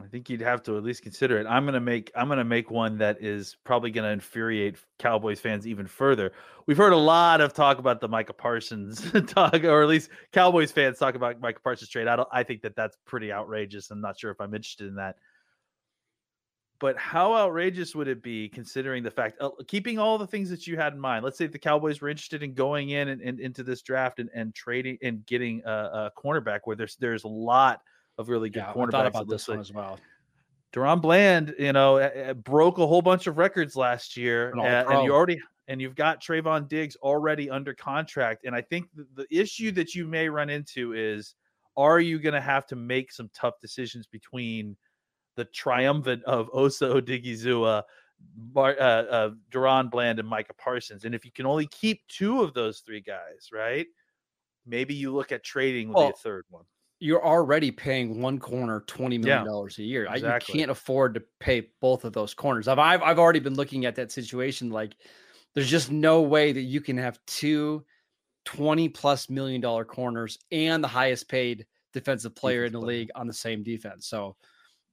I 0.04 0.08
think 0.08 0.30
you'd 0.30 0.42
have 0.42 0.62
to 0.64 0.76
at 0.78 0.84
least 0.84 1.04
consider 1.04 1.40
it. 1.40 1.48
I'm 1.48 1.64
gonna 1.64 1.80
make 1.80 2.12
I'm 2.16 2.28
gonna 2.28 2.44
make 2.44 2.70
one 2.70 2.98
that 2.98 3.24
is 3.24 3.56
probably 3.64 3.92
gonna 3.92 4.10
infuriate 4.10 4.76
Cowboys 5.00 5.40
fans 5.40 5.66
even 5.66 5.88
further. 5.88 6.34
We've 6.66 6.76
heard 6.76 6.92
a 6.92 6.98
lot 6.98 7.40
of 7.40 7.54
talk 7.54 7.80
about 7.80 8.02
the 8.02 8.10
Micah 8.10 8.34
Parsons 8.34 9.10
talk, 9.28 9.64
or 9.64 9.82
at 9.84 9.88
least 9.88 10.10
Cowboys 10.34 10.72
fans 10.72 11.00
talk 11.00 11.16
about 11.16 11.40
Micah 11.40 11.62
Parsons 11.62 11.90
trade. 11.90 12.08
I 12.08 12.18
don't. 12.18 12.28
I 12.32 12.44
think 12.44 12.62
that 12.64 12.76
that's 12.76 12.98
pretty 13.06 13.32
outrageous. 13.32 13.90
I'm 13.90 14.02
not 14.02 14.20
sure 14.20 14.32
if 14.32 14.42
I'm 14.42 14.54
interested 14.54 14.88
in 14.88 14.96
that. 14.96 15.16
But 16.79 16.98
how 16.98 17.34
outrageous 17.34 17.96
would 17.96 18.08
it 18.10 18.22
be 18.22 18.50
considering 18.50 19.01
the 19.01 19.12
fact, 19.12 19.38
uh, 19.39 19.50
keeping 19.67 19.98
all 19.98 20.17
the 20.17 20.27
things 20.27 20.50
that 20.50 20.67
you 20.67 20.75
had 20.75 20.94
in 20.94 21.00
mind? 21.00 21.24
Let's 21.24 21.38
say 21.38 21.48
the 21.48 21.58
Cowboys 21.58 22.01
were 22.01 22.10
interested 22.10 22.44
in 22.44 22.53
going 22.53 22.89
in 22.89 23.08
and, 23.08 23.22
and 23.22 23.39
into 23.39 23.63
this 23.63 23.82
draft 23.82 24.20
and, 24.20 24.29
and 24.36 24.53
trading 24.53 24.98
and 25.01 25.25
getting 25.25 25.62
a, 25.65 25.72
a 25.72 26.12
cornerback 26.17 26.62
where 26.65 26.75
there's 26.75 26.98
there's 26.98 27.24
a 27.24 27.29
lot 27.29 27.82
of 28.17 28.27
really 28.29 28.50
good 28.50 28.60
Yeah, 28.60 28.72
I 28.72 28.74
cornerbacks. 28.74 28.91
thought 28.91 29.05
it 29.05 29.10
about 29.10 29.29
this 29.29 29.48
one 29.48 29.58
like. 29.58 29.65
as 29.65 29.74
well. 29.74 30.00
DaRon 30.74 31.01
Bland, 31.01 31.55
you 31.58 31.72
know, 31.72 32.34
broke 32.44 32.77
a 32.77 32.86
whole 32.86 33.01
bunch 33.01 33.27
of 33.27 33.38
records 33.38 33.77
last 33.77 34.17
year, 34.17 34.50
An 34.51 34.60
uh, 34.60 34.86
and 34.89 35.05
you 35.05 35.13
already 35.13 35.39
and 35.70 35.82
you've 35.82 35.96
got 35.96 36.22
Trevon 36.22 36.67
Diggs 36.67 36.98
already 36.98 37.50
under 37.50 37.74
contract. 37.74 38.46
And 38.46 38.53
I 38.53 38.62
think 38.62 38.88
the, 38.94 39.08
the 39.15 39.27
issue 39.32 39.72
that 39.72 39.96
you 39.96 40.05
may 40.05 40.27
run 40.29 40.50
into 40.50 40.94
is, 40.94 41.36
are 41.77 42.00
you 42.00 42.20
going 42.20 42.34
to 42.36 42.41
have 42.41 42.67
to 42.67 42.75
make 42.75 43.12
some 43.12 43.29
tough 43.34 43.55
decisions 43.62 44.05
between 44.05 44.75
the 45.36 45.46
triumvirate 45.46 46.24
of 46.24 46.50
Osa 46.54 46.86
Odighizuwa, 46.86 47.84
Bar, 48.20 48.75
uh, 48.80 48.84
uh, 48.84 49.32
DaRon 49.51 49.89
Bland, 49.92 50.20
and 50.20 50.27
Micah 50.27 50.54
Parsons? 50.54 51.06
And 51.06 51.13
if 51.15 51.25
you 51.25 51.32
can 51.32 51.46
only 51.46 51.68
keep 51.68 52.08
two 52.08 52.42
of 52.42 52.54
those 52.54 52.80
three 52.80 53.01
guys, 53.01 53.50
right? 53.51 53.88
Maybe 54.65 54.94
you 54.96 55.13
look 55.13 55.32
at 55.32 55.44
trading 55.44 55.89
with 55.89 55.98
Well, 55.98 56.10
a 56.10 56.13
third 56.13 56.46
one. 56.50 56.65
You're 57.00 57.24
already 57.24 57.72
paying 57.72 58.22
one 58.22 58.39
corner 58.39 58.82
twenty 58.88 59.18
million 59.18 59.46
dollars 59.46 59.77
a 59.80 59.84
year. 59.84 60.08
I- 60.08 60.15
You 60.15 60.34
can't 60.39 60.72
afford 60.72 61.13
to 61.15 61.24
pay 61.39 61.70
both 61.82 62.06
of 62.06 62.13
those 62.13 62.34
corners. 62.34 62.68
I've, 62.68 62.80
I've 62.80 63.01
I've 63.04 63.20
already 63.20 63.39
been 63.42 63.56
looking 63.56 63.86
at 63.86 63.96
that 63.96 64.12
situation. 64.12 64.70
Like, 64.70 64.96
there's 65.54 65.70
just 65.70 65.92
no 65.92 66.22
way 66.22 66.51
that 66.54 66.62
you 66.62 66.82
can 66.82 66.98
have 66.98 67.20
two 67.27 67.86
20 68.46 68.89
plus 68.89 69.30
million 69.30 69.60
dollar 69.62 69.84
corners 69.86 70.38
and 70.51 70.84
the 70.84 70.88
highest 70.88 71.27
paid 71.27 71.65
defensive 71.94 72.36
player 72.36 72.65
in 72.65 72.72
the 72.74 72.82
league 72.82 73.10
on 73.15 73.27
the 73.27 73.34
same 73.34 73.63
defense. 73.63 74.08
So 74.08 74.38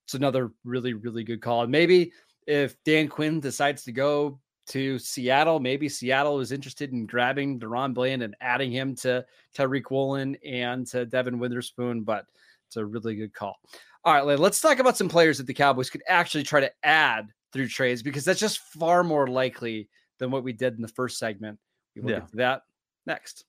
it's 0.04 0.14
another 0.14 0.52
really, 0.64 0.94
really 0.94 1.24
good 1.24 1.40
call. 1.40 1.62
And 1.62 1.72
maybe 1.72 2.12
if 2.46 2.76
Dan 2.84 3.08
Quinn 3.08 3.40
decides 3.40 3.84
to 3.84 3.92
go 3.92 4.38
to 4.68 4.98
Seattle, 4.98 5.60
maybe 5.60 5.88
Seattle 5.88 6.40
is 6.40 6.52
interested 6.52 6.92
in 6.92 7.06
grabbing 7.06 7.58
DaRon 7.58 7.94
Bland 7.94 8.22
and 8.22 8.36
adding 8.40 8.70
him 8.70 8.94
to 8.96 9.24
Tariq 9.56 9.90
Woolen 9.90 10.36
and 10.44 10.86
to 10.88 11.06
Devon 11.06 11.38
Witherspoon, 11.38 12.02
but 12.02 12.26
it's 12.66 12.76
a 12.76 12.84
really 12.84 13.16
good 13.16 13.34
call. 13.34 13.56
All 14.04 14.14
right, 14.14 14.38
let's 14.38 14.60
talk 14.60 14.78
about 14.78 14.96
some 14.96 15.08
players 15.08 15.38
that 15.38 15.46
the 15.46 15.54
Cowboys 15.54 15.90
could 15.90 16.02
actually 16.08 16.42
try 16.42 16.60
to 16.60 16.72
add 16.82 17.28
through 17.52 17.68
trades 17.68 18.02
because 18.02 18.24
that's 18.24 18.40
just 18.40 18.58
far 18.58 19.04
more 19.04 19.26
likely 19.26 19.88
than 20.18 20.30
what 20.30 20.42
we 20.42 20.52
did 20.52 20.74
in 20.74 20.82
the 20.82 20.88
first 20.88 21.18
segment. 21.18 21.58
We 21.94 22.02
will 22.02 22.10
yeah. 22.10 22.18
get 22.20 22.30
to 22.30 22.36
that 22.36 22.62
next. 23.06 23.44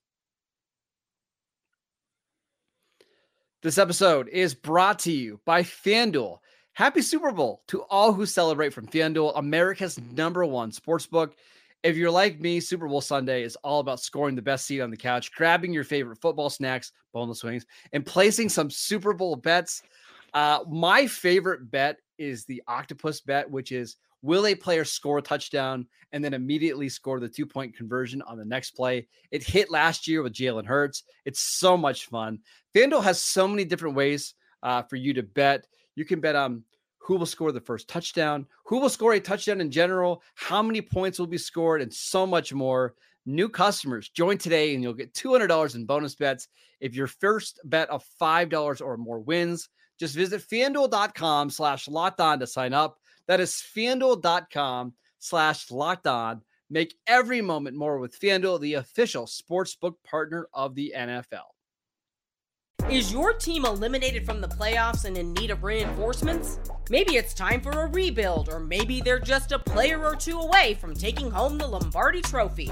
This 3.63 3.77
episode 3.77 4.27
is 4.27 4.53
brought 4.53 4.99
to 4.99 5.11
you 5.13 5.39
by 5.45 5.63
FanDuel. 5.63 6.39
Happy 6.73 7.01
Super 7.01 7.31
Bowl 7.31 7.63
to 7.69 7.83
all 7.83 8.11
who 8.11 8.25
celebrate 8.25 8.73
from 8.73 8.87
FanDuel, 8.87 9.31
America's 9.37 9.97
number 10.11 10.43
one 10.43 10.73
sports 10.73 11.07
book. 11.07 11.37
If 11.81 11.95
you're 11.95 12.11
like 12.11 12.41
me, 12.41 12.59
Super 12.59 12.89
Bowl 12.89 12.99
Sunday 12.99 13.41
is 13.41 13.55
all 13.63 13.79
about 13.79 14.01
scoring 14.01 14.35
the 14.35 14.41
best 14.41 14.65
seat 14.65 14.81
on 14.81 14.91
the 14.91 14.97
couch, 14.97 15.31
grabbing 15.31 15.71
your 15.71 15.85
favorite 15.85 16.19
football 16.19 16.49
snacks, 16.49 16.91
boneless 17.13 17.41
wings, 17.41 17.65
and 17.93 18.05
placing 18.05 18.49
some 18.49 18.69
Super 18.69 19.13
Bowl 19.13 19.37
bets. 19.37 19.81
Uh, 20.33 20.59
my 20.69 21.07
favorite 21.07 21.71
bet 21.71 21.99
is 22.17 22.43
the 22.43 22.61
octopus 22.67 23.21
bet, 23.21 23.49
which 23.49 23.71
is 23.71 23.95
will 24.23 24.47
a 24.47 24.55
player 24.55 24.83
score 24.83 25.19
a 25.19 25.21
touchdown 25.21 25.85
and 26.11 26.25
then 26.25 26.33
immediately 26.33 26.89
score 26.89 27.19
the 27.19 27.29
two 27.29 27.45
point 27.45 27.77
conversion 27.77 28.23
on 28.23 28.39
the 28.39 28.45
next 28.45 28.71
play? 28.71 29.07
It 29.29 29.43
hit 29.43 29.69
last 29.69 30.07
year 30.07 30.23
with 30.23 30.33
Jalen 30.33 30.65
Hurts. 30.65 31.03
It's 31.25 31.59
so 31.59 31.77
much 31.77 32.07
fun. 32.07 32.39
FanDuel 32.75 33.03
has 33.03 33.21
so 33.21 33.47
many 33.47 33.65
different 33.65 33.95
ways 33.95 34.33
uh, 34.63 34.81
for 34.81 34.95
you 34.95 35.13
to 35.13 35.21
bet. 35.21 35.67
You 35.95 36.05
can 36.05 36.19
bet 36.19 36.35
on 36.35 36.63
who 36.97 37.17
will 37.17 37.25
score 37.25 37.51
the 37.51 37.59
first 37.59 37.87
touchdown, 37.87 38.47
who 38.65 38.79
will 38.79 38.89
score 38.89 39.13
a 39.13 39.19
touchdown 39.19 39.61
in 39.61 39.69
general, 39.69 40.23
how 40.35 40.63
many 40.63 40.81
points 40.81 41.19
will 41.19 41.27
be 41.27 41.37
scored, 41.37 41.81
and 41.81 41.93
so 41.93 42.25
much 42.25 42.53
more. 42.53 42.95
New 43.25 43.47
customers 43.47 44.09
join 44.09 44.37
today 44.37 44.73
and 44.73 44.83
you'll 44.83 44.93
get 44.93 45.13
$200 45.13 45.75
in 45.75 45.85
bonus 45.85 46.15
bets 46.15 46.49
if 46.81 46.93
your 46.93 47.07
first 47.07 47.59
bet 47.63 47.89
of 47.89 48.03
$5 48.21 48.81
or 48.81 48.97
more 48.97 49.19
wins. 49.19 49.69
Just 49.97 50.15
visit 50.15 50.41
fanduel.com 50.41 51.49
slash 51.49 51.87
locked 51.87 52.19
on 52.19 52.39
to 52.39 52.47
sign 52.47 52.73
up. 52.73 52.97
That 53.27 53.39
is 53.39 53.63
fanduel.com 53.75 54.93
slash 55.19 55.71
locked 55.71 56.07
on. 56.07 56.41
Make 56.69 56.95
every 57.07 57.41
moment 57.41 57.77
more 57.77 57.99
with 57.99 58.19
FanDuel, 58.19 58.59
the 58.59 58.75
official 58.75 59.25
sportsbook 59.25 59.95
partner 60.03 60.47
of 60.53 60.75
the 60.75 60.93
NFL. 60.95 61.53
Is 62.89 63.13
your 63.13 63.33
team 63.33 63.65
eliminated 63.65 64.25
from 64.25 64.41
the 64.41 64.47
playoffs 64.47 65.05
and 65.05 65.17
in 65.17 65.33
need 65.33 65.51
of 65.51 65.63
reinforcements? 65.63 66.59
Maybe 66.89 67.15
it's 67.15 67.33
time 67.33 67.61
for 67.61 67.71
a 67.71 67.87
rebuild, 67.87 68.49
or 68.49 68.59
maybe 68.59 68.99
they're 68.99 69.19
just 69.19 69.53
a 69.53 69.59
player 69.59 70.03
or 70.03 70.15
two 70.15 70.39
away 70.39 70.77
from 70.81 70.93
taking 70.93 71.31
home 71.31 71.57
the 71.57 71.65
Lombardi 71.65 72.21
Trophy. 72.21 72.69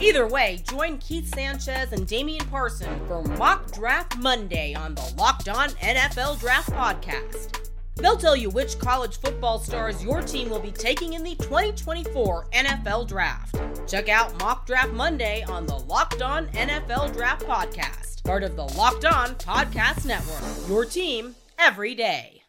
Either 0.00 0.26
way, 0.26 0.62
join 0.68 0.96
Keith 0.98 1.32
Sanchez 1.34 1.92
and 1.92 2.06
Damian 2.06 2.46
Parson 2.46 3.00
for 3.06 3.22
Mock 3.22 3.70
Draft 3.72 4.16
Monday 4.16 4.74
on 4.74 4.94
the 4.94 5.14
Locked 5.18 5.48
On 5.48 5.68
NFL 5.70 6.40
Draft 6.40 6.70
Podcast. 6.70 7.69
They'll 8.00 8.16
tell 8.16 8.36
you 8.36 8.48
which 8.48 8.78
college 8.78 9.18
football 9.18 9.58
stars 9.58 10.02
your 10.02 10.22
team 10.22 10.48
will 10.48 10.60
be 10.60 10.70
taking 10.70 11.12
in 11.12 11.22
the 11.22 11.34
2024 11.36 12.46
NFL 12.52 13.06
Draft. 13.06 13.60
Check 13.86 14.08
out 14.08 14.38
Mock 14.40 14.66
Draft 14.66 14.92
Monday 14.92 15.44
on 15.44 15.66
the 15.66 15.76
Locked 15.76 16.22
On 16.22 16.46
NFL 16.48 17.12
Draft 17.12 17.44
Podcast, 17.44 18.24
part 18.24 18.42
of 18.42 18.56
the 18.56 18.64
Locked 18.64 19.04
On 19.04 19.34
Podcast 19.34 20.06
Network. 20.06 20.68
Your 20.68 20.86
team 20.86 21.34
every 21.58 21.94
day. 21.94 22.42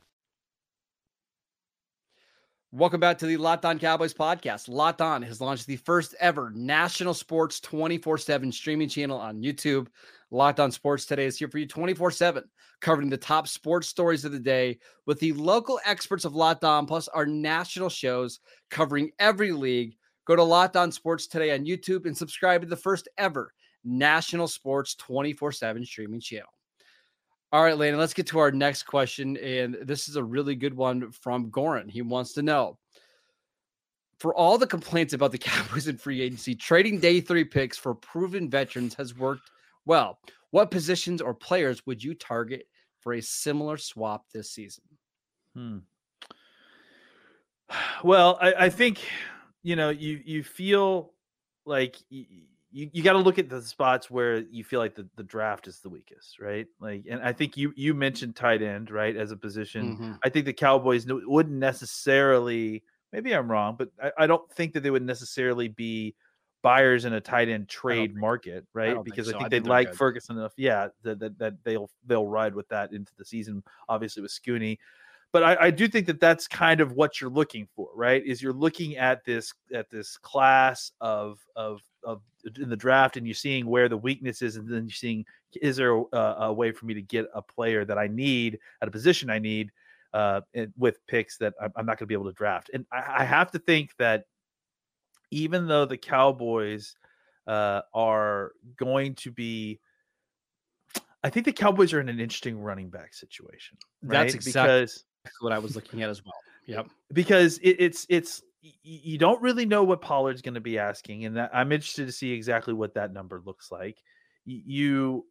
Welcome 2.74 3.02
back 3.02 3.18
to 3.18 3.26
the 3.26 3.36
Locked 3.36 3.66
On 3.66 3.78
Cowboys 3.78 4.14
podcast. 4.14 4.70
Locked 4.70 5.02
On 5.02 5.22
has 5.24 5.42
launched 5.42 5.68
the 5.68 5.76
first 5.76 6.16
ever 6.22 6.50
national 6.56 7.14
sports 7.14 7.60
24 7.60 8.18
7 8.18 8.50
streaming 8.54 8.88
channel 8.88 9.18
on 9.18 9.42
YouTube. 9.42 9.88
Locked 10.32 10.62
On 10.62 10.72
Sports 10.72 11.06
Today 11.06 11.26
is 11.26 11.38
here 11.38 11.50
for 11.50 11.58
you 11.58 11.68
24 11.68 12.10
7, 12.10 12.44
covering 12.80 13.10
the 13.10 13.18
top 13.18 13.48
sports 13.48 13.88
stories 13.88 14.24
of 14.24 14.32
the 14.32 14.40
day 14.40 14.80
with 15.06 15.20
the 15.20 15.34
local 15.34 15.80
experts 15.86 16.24
of 16.24 16.34
Locked 16.34 16.64
On, 16.64 16.86
plus 16.86 17.10
our 17.10 17.26
national 17.26 17.90
shows 17.90 18.40
covering 18.70 19.12
every 19.20 19.52
league. 19.52 19.98
Go 20.26 20.38
to 20.38 20.44
Locked 20.44 20.78
On 20.78 20.92
Sports 20.92 21.28
Today 21.28 21.52
on 21.54 21.66
YouTube 21.66 22.06
and 22.06 22.16
subscribe 22.16 22.62
to 22.62 22.68
the 22.68 22.78
first 22.78 23.10
ever 23.18 23.54
national 23.84 24.48
sports 24.48 24.96
24 24.96 25.52
7 25.52 25.86
streaming 25.86 26.22
channel. 26.22 26.50
All 27.52 27.64
right, 27.64 27.78
Landon, 27.78 28.00
let's 28.00 28.14
get 28.14 28.28
to 28.28 28.40
our 28.40 28.52
next 28.52 28.84
question. 28.84 29.36
And 29.36 29.76
this 29.82 30.08
is 30.08 30.16
a 30.16 30.24
really 30.24 30.56
good 30.56 30.74
one 30.74 31.12
from 31.12 31.52
Goran. 31.52 31.92
He 31.92 32.02
wants 32.02 32.32
to 32.34 32.42
know 32.42 32.78
for 34.20 34.34
all 34.34 34.58
the 34.58 34.68
complaints 34.68 35.14
about 35.14 35.34
the 35.34 35.38
Cowboys 35.40 35.88
and 35.88 36.00
free 36.00 36.22
agency, 36.22 36.56
trading 36.56 37.00
day 37.02 37.20
three 37.20 37.44
picks 37.44 37.78
for 37.78 37.94
proven 37.94 38.50
veterans 38.50 38.94
has 38.94 39.18
worked 39.18 39.52
well. 39.86 40.20
What 40.52 40.70
positions 40.70 41.22
or 41.22 41.34
players 41.34 41.86
would 41.86 42.04
you 42.04 42.14
target 42.14 42.68
for 43.00 43.14
a 43.14 43.22
similar 43.22 43.78
swap 43.78 44.26
this 44.34 44.52
season? 44.52 44.84
Hmm. 45.56 45.78
Well, 48.04 48.38
I, 48.42 48.66
I 48.66 48.70
think 48.70 49.00
you 49.64 49.78
know 49.78 49.92
you 49.92 50.20
you 50.26 50.44
feel 50.44 51.14
like 51.66 51.96
you, 52.10 52.26
you 52.72 53.04
got 53.04 53.14
to 53.14 53.20
look 53.20 53.38
at 53.38 53.50
the 53.50 53.62
spots 53.62 54.10
where 54.10 54.40
you 54.40 54.64
feel 54.64 54.80
like 54.80 54.96
the, 54.96 55.08
the 55.18 55.24
draft 55.24 55.68
is 55.68 55.80
the 55.80 55.90
weakest, 55.90 56.40
right? 56.40 56.68
Like, 56.80 57.06
and 57.10 57.22
I 57.22 57.34
think 57.34 57.58
you 57.58 57.74
you 57.76 57.94
mentioned 57.94 58.36
tight 58.36 58.62
end, 58.62 58.92
right, 58.92 59.16
as 59.16 59.32
a 59.32 59.38
position. 59.38 59.96
Mm-hmm. 59.96 60.12
I 60.24 60.30
think 60.30 60.46
the 60.46 60.54
Cowboys 60.54 61.06
wouldn't 61.08 61.58
necessarily. 61.58 62.84
Maybe 63.12 63.34
I'm 63.34 63.52
wrong, 63.52 63.76
but 63.78 63.90
I, 64.02 64.24
I, 64.24 64.28
don't 64.28 64.50
think 64.54 64.72
that 64.72 64.84
they 64.84 64.90
would 64.90 65.04
necessarily 65.04 65.68
be 65.68 66.16
buyers 66.62 67.06
in 67.06 67.14
a 67.14 67.22
tight 67.22 67.50
end 67.50 67.68
trade 67.68 68.16
market, 68.16 68.66
right? 68.74 68.98
I 68.98 69.02
because 69.02 69.28
think 69.28 69.34
so. 69.34 69.38
I 69.38 69.50
think 69.50 69.52
they'd 69.52 69.70
like 69.70 69.90
good. 69.90 69.98
Ferguson 69.98 70.38
enough, 70.38 70.54
yeah, 70.58 70.88
that, 71.04 71.20
that 71.20 71.38
that 71.40 71.64
they'll 71.64 71.90
they'll 72.06 72.28
ride 72.28 72.56
with 72.56 72.68
that 72.70 72.94
into 72.94 73.12
the 73.18 73.26
season. 73.26 73.64
Obviously 73.90 74.22
with 74.22 74.32
Scooney, 74.32 74.78
but 75.32 75.44
I, 75.44 75.58
I, 75.60 75.72
do 75.72 75.88
think 75.88 76.08
that 76.08 76.20
that's 76.20 76.48
kind 76.48 76.82
of 76.82 76.94
what 76.94 77.22
you're 77.22 77.30
looking 77.30 77.68
for, 77.76 77.90
right? 77.96 78.26
Is 78.26 78.42
you're 78.42 78.54
looking 78.54 78.98
at 78.98 79.24
this 79.24 79.54
at 79.74 79.90
this 79.90 80.18
class 80.18 80.92
of 81.00 81.40
of 81.56 81.82
of 82.04 82.22
in 82.60 82.70
the 82.70 82.76
draft 82.76 83.18
and 83.18 83.26
you're 83.26 83.34
seeing 83.34 83.66
where 83.66 83.88
the 83.88 83.98
weakness 83.98 84.42
is 84.42 84.56
and 84.56 84.68
then 84.68 84.84
you're 84.84 84.92
seeing 84.92 85.26
is 85.62 85.78
there 85.78 85.94
a, 85.94 86.18
a 86.18 86.54
way 86.54 86.72
for 86.72 86.86
me 86.86 86.94
to 86.94 87.02
get 87.02 87.28
a 87.34 87.42
player 87.42 87.86
that 87.86 87.98
I 87.98 88.08
need 88.08 88.60
at 88.82 88.88
a 88.88 88.92
position 88.92 89.30
I 89.30 89.40
need 89.40 89.72
uh, 90.14 90.42
with 90.78 91.06
picks 91.08 91.38
that 91.38 91.54
I'm, 91.62 91.72
I'm 91.76 91.86
not 91.86 91.98
going 91.98 92.06
to 92.06 92.08
be 92.08 92.14
able 92.14 92.26
to 92.26 92.34
draft. 92.34 92.70
And 92.74 92.86
I, 92.92 93.20
I, 93.20 93.24
have 93.24 93.52
to 93.52 93.60
think 93.60 93.92
that 93.98 94.26
even 95.32 95.68
though 95.68 95.86
the 95.86 95.98
Cowboys 95.98 96.96
uh, 97.48 97.82
are 97.94 98.52
going 98.78 99.16
to 99.16 99.32
be, 99.32 99.80
I 101.24 101.30
think 101.30 101.46
the 101.46 101.54
Cowboys 101.54 101.94
are 101.94 102.00
in 102.00 102.10
an 102.10 102.20
interesting 102.20 102.60
running 102.60 102.90
back 102.90 103.14
situation. 103.14 103.78
Right? 104.04 104.20
That's 104.20 104.36
exactly 104.36 104.82
because, 104.82 105.06
what 105.40 105.52
I 105.52 105.60
was 105.60 105.76
looking 105.76 106.04
at 106.04 106.10
as 106.10 106.24
well. 106.24 106.34
Yep. 106.68 106.88
Because 107.12 107.58
it, 107.60 107.78
it's 107.80 108.06
it's 108.10 108.44
you 108.84 109.18
don't 109.18 109.42
really 109.42 109.66
know 109.66 109.84
what 109.84 110.02
Pollard's 110.02 110.42
going 110.42 110.54
to 110.54 110.62
be 110.62 110.78
asking, 110.78 111.26
and 111.26 111.36
that, 111.36 111.50
I'm 111.54 111.72
interested 111.72 112.06
to 112.06 112.12
see 112.12 112.32
exactly 112.32 112.74
what 112.74 112.94
that 112.94 113.12
number 113.12 113.42
looks 113.44 113.72
like. 113.72 113.98
You, 114.46 115.26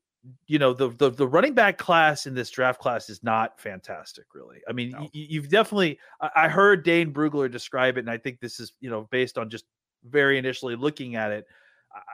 you 0.47 0.59
know, 0.59 0.73
the, 0.73 0.88
the 0.88 1.11
the 1.11 1.28
running 1.28 1.54
back 1.54 1.78
class 1.78 2.26
in 2.26 2.35
this 2.35 2.50
draft 2.50 2.80
class 2.80 3.09
is 3.09 3.23
not 3.23 3.61
fantastic, 3.61 4.25
really. 4.35 4.59
I 4.69 4.73
mean, 4.73 4.90
no. 4.90 5.09
you, 5.12 5.40
have 5.40 5.50
definitely. 5.50 5.99
I 6.35 6.49
heard 6.49 6.85
Dane 6.85 7.12
Brugler 7.12 7.50
describe 7.50 7.97
it, 7.97 8.00
and 8.00 8.11
I 8.11 8.19
think 8.19 8.40
this 8.40 8.59
is 8.59 8.73
you 8.80 8.90
know 8.90 9.07
based 9.11 9.38
on 9.38 9.49
just 9.49 9.64
very 10.04 10.38
initially 10.38 10.76
looking 10.76 11.16
at 11.16 11.33
it. 11.33 11.47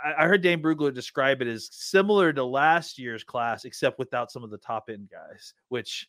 I, 0.05 0.25
I 0.25 0.27
heard 0.27 0.43
Dane 0.43 0.63
Brugler 0.63 0.93
describe 0.93 1.43
it 1.43 1.49
as 1.49 1.69
similar 1.73 2.33
to 2.33 2.45
last 2.45 2.99
year's 2.99 3.25
class, 3.25 3.65
except 3.65 3.99
without 3.99 4.31
some 4.31 4.43
of 4.43 4.51
the 4.51 4.59
top 4.59 4.89
end 4.89 5.09
guys, 5.11 5.55
which 5.69 6.09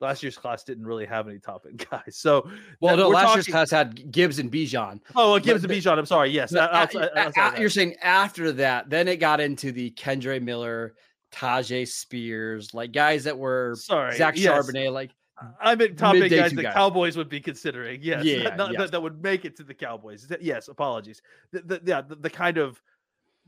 last 0.00 0.22
year's 0.22 0.36
class 0.36 0.64
didn't 0.64 0.86
really 0.86 1.06
have 1.06 1.28
any 1.28 1.38
top 1.38 1.66
end 1.68 1.84
guys. 1.90 2.16
So, 2.16 2.48
well, 2.80 2.96
no, 2.96 3.08
last 3.08 3.24
talking... 3.24 3.36
year's 3.36 3.46
class 3.46 3.70
had 3.70 4.10
Gibbs 4.10 4.38
and 4.38 4.50
Bijan. 4.50 5.00
Oh, 5.14 5.32
well, 5.32 5.40
Gibbs 5.40 5.62
but, 5.62 5.70
and 5.70 5.80
Bijan. 5.82 5.98
I'm 5.98 6.06
sorry. 6.06 6.30
Yes, 6.30 6.54
outside, 6.54 7.10
outside 7.16 7.58
you're 7.58 7.70
saying 7.70 7.96
after 8.02 8.52
that, 8.52 8.90
then 8.90 9.08
it 9.08 9.16
got 9.16 9.40
into 9.40 9.72
the 9.72 9.90
Kendre 9.92 10.40
Miller, 10.42 10.94
Tyjae 11.32 11.86
Spears, 11.86 12.74
like 12.74 12.92
guys 12.92 13.24
that 13.24 13.38
were 13.38 13.74
sorry, 13.76 14.16
Zach 14.16 14.36
yes. 14.36 14.50
Charbonnet, 14.50 14.92
like. 14.92 15.10
I 15.60 15.74
meant 15.74 15.98
top 15.98 16.14
end 16.14 16.30
guys 16.30 16.52
the 16.52 16.62
guys. 16.62 16.74
Cowboys 16.74 17.16
would 17.16 17.28
be 17.28 17.40
considering. 17.40 18.00
Yes, 18.02 18.24
yeah, 18.24 18.54
not, 18.56 18.72
yes. 18.72 18.80
That, 18.80 18.92
that, 18.92 19.02
would 19.02 19.22
make 19.22 19.44
it 19.44 19.56
to 19.56 19.64
the 19.64 19.74
Cowboys. 19.74 20.30
Yes, 20.40 20.68
apologies. 20.68 21.22
The, 21.52 21.60
the 21.62 21.82
yeah, 21.84 22.00
the, 22.02 22.16
the 22.16 22.30
kind 22.30 22.58
of 22.58 22.80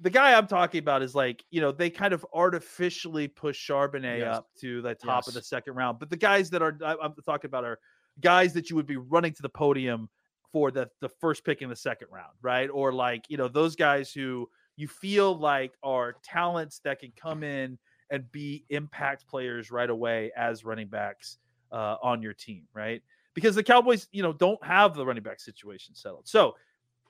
the 0.00 0.11
guy 0.11 0.34
I'm 0.34 0.46
talking 0.46 0.78
about 0.78 1.02
is 1.02 1.14
like, 1.14 1.44
you 1.50 1.61
know, 1.61 1.70
they 1.70 1.90
kind 1.90 2.12
of 2.12 2.26
artificially 2.32 3.28
push 3.28 3.68
Charbonnet 3.68 4.20
yes. 4.20 4.37
up 4.37 4.49
to 4.61 4.82
the 4.82 4.94
top 4.94 5.25
yes. 5.25 5.28
of 5.28 5.34
the 5.34 5.42
second 5.42 5.75
round. 5.75 5.99
But 5.99 6.11
the 6.11 6.16
guys 6.16 6.50
that 6.50 6.62
are 6.62 6.76
I'm 6.82 7.14
talking 7.25 7.49
about 7.49 7.64
are 7.64 7.78
guys 8.20 8.52
that 8.54 8.70
you 8.70 8.76
would 8.76 8.87
be 8.87 8.96
running 8.96 9.32
to 9.34 9.42
the 9.42 9.49
podium 9.49 10.08
for 10.50 10.70
the 10.70 10.88
the 11.00 11.08
first 11.08 11.44
pick 11.44 11.62
in 11.62 11.68
the 11.68 11.76
second 11.76 12.08
round, 12.11 12.32
right? 12.40 12.68
Or 12.70 12.92
like, 12.92 13.26
you 13.28 13.37
know, 13.37 13.49
those 13.49 13.76
guys 13.76 14.12
who 14.12 14.49
you 14.76 14.88
feel 14.88 15.37
like 15.37 15.72
are 15.82 16.16
talents 16.25 16.80
that 16.84 17.00
can 17.00 17.12
come 17.16 17.42
in 17.42 17.78
and 18.11 18.30
be 18.32 18.64
impact 18.70 19.26
players 19.26 19.70
right 19.70 19.88
away 19.88 20.30
as 20.37 20.64
running 20.64 20.88
backs 20.88 21.38
uh, 21.73 21.97
on 22.02 22.23
your 22.23 22.35
team, 22.35 22.64
right? 22.75 23.02
Because 23.35 23.55
the 23.55 23.62
Cowboys, 23.62 24.09
you 24.12 24.23
know, 24.23 24.33
don't 24.33 24.62
have 24.64 24.95
the 24.95 25.05
running 25.05 25.23
back 25.23 25.41
situation 25.41 25.95
settled. 25.95 26.29
So 26.29 26.55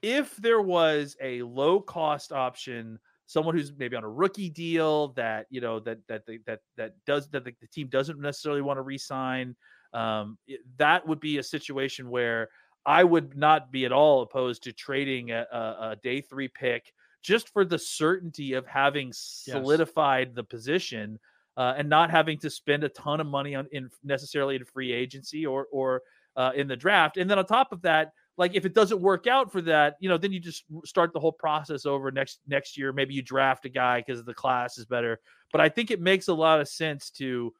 if 0.02 0.36
there 0.36 0.62
was 0.62 1.16
a 1.20 1.42
low 1.42 1.80
cost 1.80 2.32
option, 2.32 2.98
someone 3.26 3.56
who's 3.56 3.72
maybe 3.76 3.96
on 3.96 4.04
a 4.04 4.08
rookie 4.08 4.50
deal 4.50 5.08
that 5.08 5.46
you 5.50 5.60
know 5.60 5.80
that 5.80 5.98
that 6.08 6.22
that 6.26 6.60
that 6.76 6.92
does 7.06 7.28
that 7.30 7.44
the, 7.44 7.52
the 7.60 7.66
team 7.68 7.88
doesn't 7.88 8.20
necessarily 8.20 8.62
want 8.62 8.78
to 8.78 8.82
re-sign, 8.82 9.56
um, 9.92 10.38
that 10.76 11.06
would 11.06 11.20
be 11.20 11.38
a 11.38 11.42
situation 11.42 12.10
where 12.10 12.48
I 12.84 13.04
would 13.04 13.36
not 13.36 13.70
be 13.70 13.84
at 13.84 13.92
all 13.92 14.22
opposed 14.22 14.64
to 14.64 14.72
trading 14.72 15.30
a, 15.30 15.46
a, 15.52 15.90
a 15.90 15.96
day 16.02 16.20
three 16.20 16.48
pick 16.48 16.92
just 17.22 17.48
for 17.50 17.64
the 17.64 17.78
certainty 17.78 18.54
of 18.54 18.66
having 18.66 19.12
solidified 19.12 20.28
yes. 20.28 20.36
the 20.36 20.44
position 20.44 21.20
uh, 21.56 21.74
and 21.76 21.88
not 21.88 22.10
having 22.10 22.38
to 22.38 22.50
spend 22.50 22.84
a 22.84 22.88
ton 22.90 23.20
of 23.20 23.26
money 23.26 23.54
on 23.54 23.66
in 23.72 23.90
necessarily 24.02 24.56
in 24.56 24.64
free 24.64 24.92
agency 24.92 25.46
or 25.46 25.66
or 25.72 26.02
uh, 26.36 26.52
in 26.54 26.66
the 26.66 26.76
draft. 26.76 27.16
And 27.16 27.28
then 27.30 27.38
on 27.38 27.46
top 27.46 27.72
of 27.72 27.82
that, 27.82 28.12
like 28.38 28.54
if 28.54 28.64
it 28.64 28.74
doesn't 28.74 29.00
work 29.00 29.26
out 29.26 29.52
for 29.52 29.60
that, 29.62 29.96
you 30.00 30.08
know, 30.08 30.16
then 30.16 30.32
you 30.32 30.40
just 30.40 30.64
start 30.84 31.12
the 31.12 31.20
whole 31.20 31.32
process 31.32 31.84
over 31.84 32.10
next 32.10 32.40
next 32.46 32.78
year. 32.78 32.92
Maybe 32.92 33.14
you 33.14 33.22
draft 33.22 33.66
a 33.66 33.68
guy 33.68 34.00
because 34.00 34.24
the 34.24 34.34
class 34.34 34.78
is 34.78 34.86
better. 34.86 35.20
But 35.52 35.60
I 35.60 35.68
think 35.68 35.90
it 35.90 36.00
makes 36.00 36.28
a 36.28 36.34
lot 36.34 36.60
of 36.60 36.68
sense 36.68 37.10
to 37.10 37.52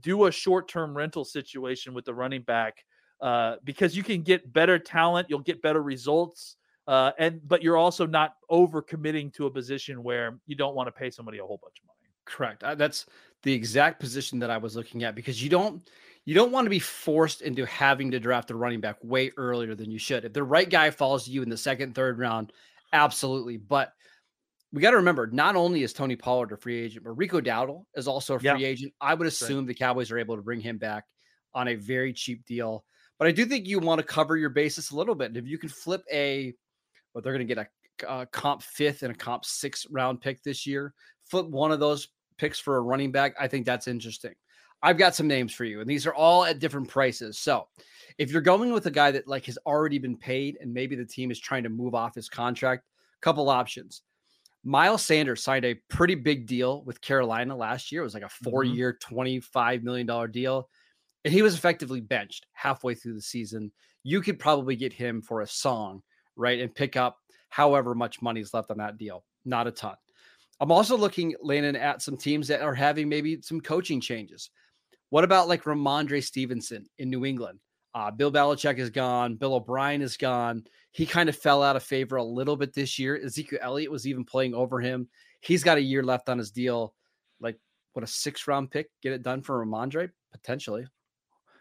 do 0.00 0.26
a 0.26 0.30
short 0.30 0.68
term 0.68 0.96
rental 0.96 1.24
situation 1.24 1.94
with 1.94 2.04
the 2.04 2.14
running 2.14 2.42
back 2.42 2.84
uh, 3.20 3.56
because 3.64 3.96
you 3.96 4.02
can 4.02 4.22
get 4.22 4.52
better 4.52 4.78
talent, 4.78 5.28
you'll 5.28 5.40
get 5.40 5.62
better 5.62 5.82
results. 5.82 6.56
Uh, 6.86 7.12
and 7.18 7.46
but 7.46 7.62
you're 7.62 7.76
also 7.76 8.06
not 8.06 8.34
over 8.48 8.80
committing 8.80 9.30
to 9.30 9.46
a 9.46 9.50
position 9.50 10.02
where 10.02 10.38
you 10.46 10.56
don't 10.56 10.74
want 10.74 10.86
to 10.86 10.92
pay 10.92 11.10
somebody 11.10 11.38
a 11.38 11.44
whole 11.44 11.58
bunch 11.62 11.76
of 11.82 11.86
money. 11.86 11.97
Correct. 12.28 12.62
Uh, 12.62 12.74
that's 12.74 13.06
the 13.42 13.52
exact 13.52 14.00
position 14.00 14.38
that 14.40 14.50
I 14.50 14.58
was 14.58 14.76
looking 14.76 15.04
at 15.04 15.14
because 15.14 15.42
you 15.42 15.48
don't 15.48 15.88
you 16.24 16.34
don't 16.34 16.52
want 16.52 16.66
to 16.66 16.70
be 16.70 16.78
forced 16.78 17.40
into 17.40 17.64
having 17.64 18.10
to 18.10 18.20
draft 18.20 18.50
a 18.50 18.54
running 18.54 18.80
back 18.80 18.96
way 19.02 19.32
earlier 19.36 19.74
than 19.74 19.90
you 19.90 19.98
should. 19.98 20.24
If 20.24 20.34
the 20.34 20.42
right 20.42 20.68
guy 20.68 20.90
falls 20.90 21.24
to 21.24 21.30
you 21.30 21.42
in 21.42 21.48
the 21.48 21.56
second, 21.56 21.94
third 21.94 22.18
round, 22.18 22.52
absolutely. 22.92 23.56
But 23.56 23.92
we 24.72 24.82
got 24.82 24.90
to 24.90 24.98
remember, 24.98 25.26
not 25.26 25.56
only 25.56 25.82
is 25.82 25.94
Tony 25.94 26.16
Pollard 26.16 26.52
a 26.52 26.56
free 26.58 26.78
agent, 26.78 27.04
but 27.04 27.12
Rico 27.12 27.40
Dowdle 27.40 27.84
is 27.94 28.06
also 28.06 28.34
a 28.34 28.38
free 28.38 28.60
yeah. 28.60 28.66
agent. 28.66 28.92
I 29.00 29.14
would 29.14 29.26
assume 29.26 29.60
right. 29.60 29.68
the 29.68 29.74
Cowboys 29.74 30.10
are 30.10 30.18
able 30.18 30.36
to 30.36 30.42
bring 30.42 30.60
him 30.60 30.76
back 30.76 31.04
on 31.54 31.68
a 31.68 31.76
very 31.76 32.12
cheap 32.12 32.44
deal. 32.44 32.84
But 33.18 33.28
I 33.28 33.32
do 33.32 33.46
think 33.46 33.66
you 33.66 33.78
want 33.78 34.00
to 34.00 34.06
cover 34.06 34.36
your 34.36 34.50
basis 34.50 34.90
a 34.90 34.96
little 34.96 35.14
bit. 35.14 35.28
And 35.28 35.38
if 35.38 35.46
you 35.46 35.56
can 35.56 35.70
flip 35.70 36.02
a 36.12 36.54
but 37.14 37.24
they're 37.24 37.32
going 37.32 37.46
to 37.46 37.54
get 37.54 37.68
a, 38.06 38.20
a 38.20 38.26
comp 38.26 38.62
fifth 38.62 39.02
and 39.02 39.12
a 39.12 39.16
comp 39.16 39.44
six 39.44 39.86
round 39.90 40.20
pick 40.20 40.42
this 40.42 40.66
year. 40.66 40.94
Flip 41.24 41.46
one 41.46 41.72
of 41.72 41.80
those 41.80 42.08
picks 42.38 42.58
for 42.58 42.76
a 42.76 42.80
running 42.80 43.12
back. 43.12 43.34
I 43.38 43.48
think 43.48 43.66
that's 43.66 43.88
interesting. 43.88 44.34
I've 44.82 44.98
got 44.98 45.14
some 45.14 45.26
names 45.26 45.52
for 45.52 45.64
you, 45.64 45.80
and 45.80 45.90
these 45.90 46.06
are 46.06 46.14
all 46.14 46.44
at 46.44 46.60
different 46.60 46.88
prices. 46.88 47.38
So, 47.38 47.66
if 48.16 48.30
you're 48.30 48.40
going 48.40 48.72
with 48.72 48.86
a 48.86 48.90
guy 48.90 49.10
that 49.10 49.26
like 49.26 49.44
has 49.46 49.58
already 49.66 49.98
been 49.98 50.16
paid, 50.16 50.56
and 50.60 50.72
maybe 50.72 50.94
the 50.94 51.04
team 51.04 51.30
is 51.30 51.40
trying 51.40 51.64
to 51.64 51.68
move 51.68 51.94
off 51.94 52.14
his 52.14 52.28
contract, 52.28 52.84
couple 53.20 53.48
options. 53.50 54.02
Miles 54.64 55.04
Sanders 55.04 55.42
signed 55.42 55.64
a 55.64 55.80
pretty 55.88 56.14
big 56.14 56.46
deal 56.46 56.82
with 56.84 57.00
Carolina 57.00 57.56
last 57.56 57.90
year. 57.90 58.02
It 58.02 58.04
was 58.04 58.14
like 58.14 58.22
a 58.22 58.26
mm-hmm. 58.26 58.50
four-year, 58.50 58.98
twenty-five 59.00 59.82
million 59.82 60.06
dollar 60.06 60.28
deal, 60.28 60.68
and 61.24 61.34
he 61.34 61.42
was 61.42 61.54
effectively 61.54 62.00
benched 62.00 62.46
halfway 62.52 62.94
through 62.94 63.14
the 63.14 63.22
season. 63.22 63.72
You 64.04 64.20
could 64.20 64.38
probably 64.38 64.76
get 64.76 64.92
him 64.92 65.20
for 65.20 65.40
a 65.40 65.46
song 65.46 66.02
right? 66.38 66.60
And 66.60 66.74
pick 66.74 66.96
up 66.96 67.18
however 67.50 67.94
much 67.94 68.22
money 68.22 68.40
is 68.40 68.54
left 68.54 68.70
on 68.70 68.78
that 68.78 68.96
deal. 68.96 69.24
Not 69.44 69.66
a 69.66 69.70
ton. 69.70 69.96
I'm 70.60 70.72
also 70.72 70.96
looking, 70.96 71.34
Landon, 71.40 71.76
at 71.76 72.02
some 72.02 72.16
teams 72.16 72.48
that 72.48 72.62
are 72.62 72.74
having 72.74 73.08
maybe 73.08 73.40
some 73.42 73.60
coaching 73.60 74.00
changes. 74.00 74.50
What 75.10 75.24
about 75.24 75.48
like 75.48 75.64
Rhamondre 75.64 76.22
Stevenson 76.22 76.86
in 76.98 77.10
New 77.10 77.24
England? 77.24 77.60
Uh, 77.94 78.10
Bill 78.10 78.30
Belichick 78.30 78.78
is 78.78 78.90
gone. 78.90 79.36
Bill 79.36 79.54
O'Brien 79.54 80.02
is 80.02 80.16
gone. 80.16 80.64
He 80.92 81.06
kind 81.06 81.28
of 81.28 81.36
fell 81.36 81.62
out 81.62 81.76
of 81.76 81.82
favor 81.82 82.16
a 82.16 82.24
little 82.24 82.56
bit 82.56 82.74
this 82.74 82.98
year. 82.98 83.18
Ezekiel 83.24 83.60
Elliott 83.62 83.90
was 83.90 84.06
even 84.06 84.24
playing 84.24 84.54
over 84.54 84.80
him. 84.80 85.08
He's 85.40 85.64
got 85.64 85.78
a 85.78 85.82
year 85.82 86.02
left 86.02 86.28
on 86.28 86.38
his 86.38 86.50
deal. 86.50 86.94
Like, 87.40 87.58
what 87.92 88.04
a 88.04 88.06
six 88.06 88.46
round 88.46 88.70
pick? 88.70 88.90
Get 89.02 89.12
it 89.12 89.22
done 89.22 89.42
for 89.42 89.64
Rhamondre 89.64 90.10
Potentially. 90.32 90.86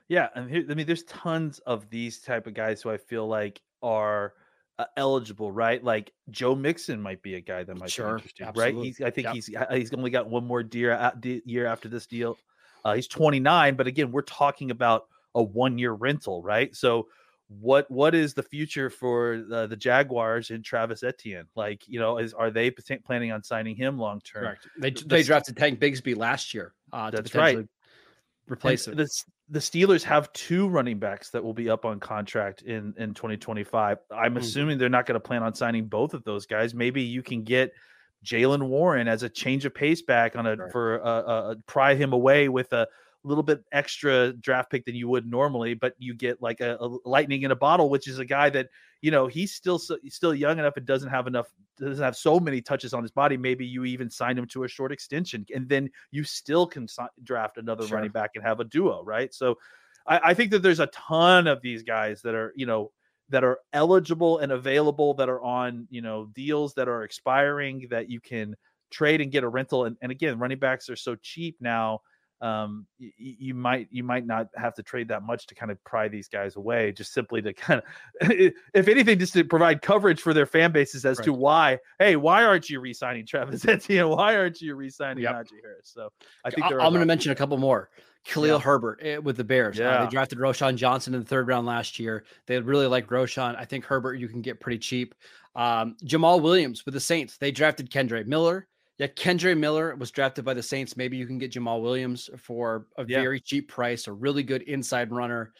Yeah. 0.10 0.28
And 0.36 0.50
here, 0.50 0.66
I 0.70 0.74
mean, 0.74 0.86
there's 0.86 1.04
tons 1.04 1.60
of 1.60 1.90
these 1.90 2.20
type 2.20 2.48
of 2.48 2.54
guys 2.54 2.82
who 2.82 2.90
I 2.90 2.98
feel 2.98 3.28
like 3.28 3.62
are– 3.82 4.34
uh, 4.80 4.86
eligible, 4.96 5.52
right? 5.52 5.84
Like 5.84 6.12
Joe 6.30 6.56
Mixon 6.56 7.02
might 7.02 7.22
be 7.22 7.36
a 7.36 7.42
guy 7.42 7.64
that 7.64 7.78
might 7.78 7.92
sure, 7.92 8.08
be 8.08 8.14
interesting, 8.14 8.48
absolutely. 8.48 8.76
right? 8.76 8.86
He's, 8.86 9.02
I 9.02 9.10
think 9.10 9.26
yep. 9.26 9.36
he's 9.36 9.50
he's 9.72 9.94
only 9.94 10.12
got 10.12 10.30
one 10.30 10.46
more 10.46 10.62
year 10.62 11.12
year 11.24 11.66
after 11.66 11.90
this 11.90 12.06
deal. 12.06 12.38
Uh, 12.86 12.94
he's 12.94 13.08
29, 13.08 13.76
but 13.76 13.88
again, 13.88 14.12
we're 14.12 14.22
talking 14.22 14.72
about 14.72 15.08
a 15.36 15.44
one 15.44 15.78
year 15.78 15.94
rental, 15.94 16.42
right? 16.42 16.76
So 16.76 17.08
what 17.48 17.90
what 17.90 18.14
is 18.14 18.34
the 18.34 18.44
future 18.44 18.90
for 18.90 19.44
the, 19.48 19.68
the 19.68 19.76
Jaguars 19.76 20.52
and 20.52 20.64
Travis 20.64 21.04
Etienne? 21.04 21.48
Like, 21.56 21.88
you 21.88 22.00
know, 22.00 22.18
is 22.18 22.34
are 22.34 22.52
they 22.52 22.72
planning 23.06 23.32
on 23.32 23.44
signing 23.44 23.76
him 23.76 23.98
long 23.98 24.22
term? 24.22 24.56
They 24.80 24.92
they 24.92 25.24
drafted 25.24 25.58
Tank 25.58 25.80
Bigsby 25.80 26.16
last 26.16 26.54
year. 26.54 26.74
Uh, 26.92 27.10
that's 27.10 27.34
right. 27.36 27.66
Replace 28.50 28.88
and 28.88 29.00
him. 29.00 29.06
The, 29.06 29.24
the 29.50 29.60
Steelers 29.60 30.04
have 30.04 30.32
two 30.34 30.68
running 30.68 31.00
backs 31.00 31.30
that 31.32 31.44
will 31.44 31.54
be 31.54 31.70
up 31.70 31.86
on 31.86 32.00
contract 32.00 32.62
in 32.62 32.94
in 32.98 33.14
2025. 33.14 33.98
I'm 34.12 34.36
mm 34.36 34.38
assuming 34.38 34.78
they're 34.78 34.90
not 34.90 35.06
going 35.06 35.16
to 35.16 35.20
plan 35.20 35.44
on 35.44 35.54
signing 35.54 35.88
both 35.88 36.14
of 36.14 36.24
those 36.24 36.46
guys. 36.46 36.74
Maybe 36.74 37.02
you 37.02 37.22
can 37.22 37.44
get 37.44 37.72
Jaylen 38.26 38.68
Warren 38.68 39.08
as 39.08 39.24
a 39.24 39.30
change 39.30 39.66
of 39.66 39.74
pace 39.74 40.02
back 40.02 40.36
on 40.36 40.46
a 40.46 40.56
right. 40.56 40.72
for 40.72 41.02
uh, 41.02 41.22
uh, 41.22 41.56
pry 41.66 41.96
him 41.96 42.14
away 42.14 42.50
with 42.50 42.72
a 42.74 42.88
little 43.24 43.44
bit 43.44 43.64
extra 43.72 44.34
draft 44.34 44.72
pick 44.72 44.86
than 44.86 44.96
you 44.96 45.08
would 45.08 45.26
normally, 45.30 45.74
but 45.74 45.94
you 45.98 46.14
get 46.14 46.42
like 46.42 46.62
a, 46.62 46.78
a 46.80 46.98
lightning 47.06 47.44
in 47.44 47.52
a 47.52 47.56
bottle, 47.56 47.90
which 47.90 48.08
is 48.08 48.20
a 48.20 48.26
guy 48.26 48.50
that 48.50 48.70
you 49.02 49.12
know 49.12 49.28
he's 49.28 49.54
still 49.54 49.80
he's 50.02 50.16
still 50.16 50.34
young 50.34 50.60
enough 50.60 50.78
and 50.78 50.86
doesn't 50.86 51.10
have 51.10 51.28
enough 51.28 51.48
doesn't 51.80 52.04
have 52.04 52.16
so 52.16 52.40
many 52.40 52.62
touches 52.62 52.94
on 52.94 53.04
his 53.04 53.12
body. 53.12 53.38
Maybe 53.38 53.66
you 53.66 53.86
even 53.86 54.10
sign 54.10 54.38
him 54.38 54.48
to 54.48 54.64
a 54.64 54.68
short 54.68 54.92
extension, 54.92 55.46
and 55.54 55.68
then 55.68 55.90
you 56.12 56.24
still 56.24 56.68
can 56.68 56.88
draft 57.24 57.58
another 57.58 57.88
sure. 57.88 57.96
running 57.96 58.12
back 58.12 58.32
and 58.36 58.44
have 58.44 58.60
a 58.60 58.66
duo, 58.66 59.04
right? 59.04 59.34
So 59.34 59.56
I, 60.08 60.20
I 60.26 60.34
think 60.34 60.52
that 60.52 60.62
there's 60.62 60.80
a 60.80 60.88
ton 60.88 61.48
of 61.48 61.62
these 61.62 61.84
guys 61.84 62.22
that 62.24 62.36
are 62.36 62.54
you 62.56 62.66
know 62.66 62.92
that 63.30 63.44
are 63.44 63.60
eligible 63.74 64.40
and 64.40 64.52
available 64.52 65.14
that 65.16 65.30
are 65.30 65.42
on 65.42 65.88
you 65.90 66.02
know 66.02 66.28
deals 66.34 66.74
that 66.76 66.88
are 66.88 67.04
expiring 67.04 67.88
that 67.90 68.10
you 68.10 68.20
can 68.20 68.56
trade 68.90 69.20
and 69.20 69.32
get 69.32 69.44
a 69.44 69.50
rental 69.50 69.86
and, 69.86 69.98
and 70.02 70.12
again 70.12 70.40
running 70.40 70.60
backs 70.60 70.90
are 70.90 70.96
so 70.96 71.16
cheap 71.16 71.58
now 71.60 72.00
um, 72.42 72.86
you, 73.00 73.12
you 73.18 73.54
might 73.54 73.88
you 73.92 74.04
might 74.04 74.26
not 74.26 74.48
have 74.56 74.76
to 74.76 74.84
trade 74.84 75.08
that 75.08 75.24
much 75.24 75.48
to 75.48 75.56
kind 75.56 75.72
of 75.72 75.84
pry 75.84 76.08
these 76.08 76.28
guys 76.28 76.56
away, 76.56 76.92
just 76.92 77.14
simply 77.14 77.42
to 77.42 77.54
kind 77.54 77.82
of, 78.22 78.32
if 78.74 78.88
anything, 78.88 79.18
just 79.20 79.34
to 79.34 79.44
provide 79.44 79.82
coverage 79.82 80.22
for 80.22 80.34
their 80.34 80.46
fan 80.46 80.72
bases 80.72 81.06
as 81.06 81.18
right. 81.18 81.26
to 81.26 81.34
why, 81.34 81.80
hey, 82.00 82.16
why 82.16 82.44
aren't 82.44 82.70
you 82.70 82.80
re-signing 82.80 83.26
Travis 83.26 83.68
Etienne? 83.68 84.10
Why 84.18 84.36
aren't 84.36 84.62
you 84.62 84.76
re-signing 84.76 85.24
yep. 85.24 85.34
Najee 85.34 85.62
Harris? 85.62 85.92
So 85.94 86.10
I 86.44 86.50
think 86.50 86.66
I'm 86.66 86.78
going 86.78 87.00
to 87.00 87.06
mention 87.06 87.32
a 87.32 87.36
couple 87.36 87.58
more. 87.58 87.90
Khalil 88.24 88.58
yeah. 88.58 88.60
Herbert 88.60 89.00
eh, 89.02 89.18
with 89.18 89.38
the 89.38 89.44
Bears. 89.44 89.78
Yeah. 89.78 89.90
Uh, 89.90 90.06
they 90.06 90.12
drafted 90.12 90.38
Roschon 90.38 90.76
Johnson 90.76 91.14
in 91.14 91.22
the 91.22 91.26
third 91.26 91.48
round 91.48 91.66
last 91.66 91.98
year. 91.98 92.26
They 92.46 92.60
really 92.60 92.88
like 92.88 93.08
Roschon. 93.08 93.56
I 93.58 93.66
think 93.66 93.86
Herbert 93.86 94.16
you 94.16 94.28
can 94.28 94.42
get 94.42 94.60
pretty 94.60 94.80
cheap. 94.80 95.16
Um, 95.56 95.96
Jamaal 96.04 96.42
Williams 96.42 96.86
with 96.86 96.94
the 96.94 97.00
Saints. 97.00 97.38
They 97.38 97.52
drafted 97.52 97.90
Kendre 97.90 98.26
Miller. 98.26 98.68
Yeah, 98.98 99.08
Kendre 99.08 99.56
Miller 99.56 99.96
was 99.96 100.10
drafted 100.10 100.44
by 100.44 100.56
the 100.56 100.64
Saints. 100.64 100.98
Maybe 100.98 101.18
you 101.18 101.28
can 101.28 101.38
get 101.38 101.52
Jamaal 101.52 101.82
Williams 101.82 102.30
for 102.38 102.88
a 102.98 103.06
yeah. 103.08 103.22
very 103.22 103.40
cheap 103.40 103.70
price, 103.70 104.08
a 104.08 104.14
really 104.14 104.42
good 104.42 104.64
inside 104.64 105.12
runner. 105.12 105.54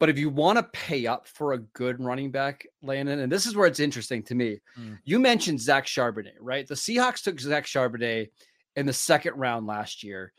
But 0.00 0.08
if 0.08 0.18
you 0.18 0.30
want 0.30 0.58
to 0.58 0.62
pay 0.62 1.06
up 1.06 1.26
for 1.26 1.52
a 1.52 1.58
good 1.58 2.02
running 2.02 2.30
back, 2.30 2.66
Landon, 2.82 3.18
and 3.18 3.30
this 3.30 3.46
is 3.46 3.56
where 3.56 3.66
it's 3.66 3.80
interesting 3.80 4.22
to 4.24 4.34
me. 4.34 4.60
Mm. 4.78 4.98
You 5.04 5.18
mentioned 5.18 5.60
Zach 5.60 5.86
Charbonnet, 5.86 6.36
right? 6.40 6.66
The 6.66 6.74
Seahawks 6.74 7.22
took 7.22 7.40
Zach 7.40 7.66
Charbonnet 7.66 8.28
in 8.76 8.86
the 8.86 8.92
second 8.92 9.34
round 9.34 9.66
last 9.66 10.04
year. 10.04 10.32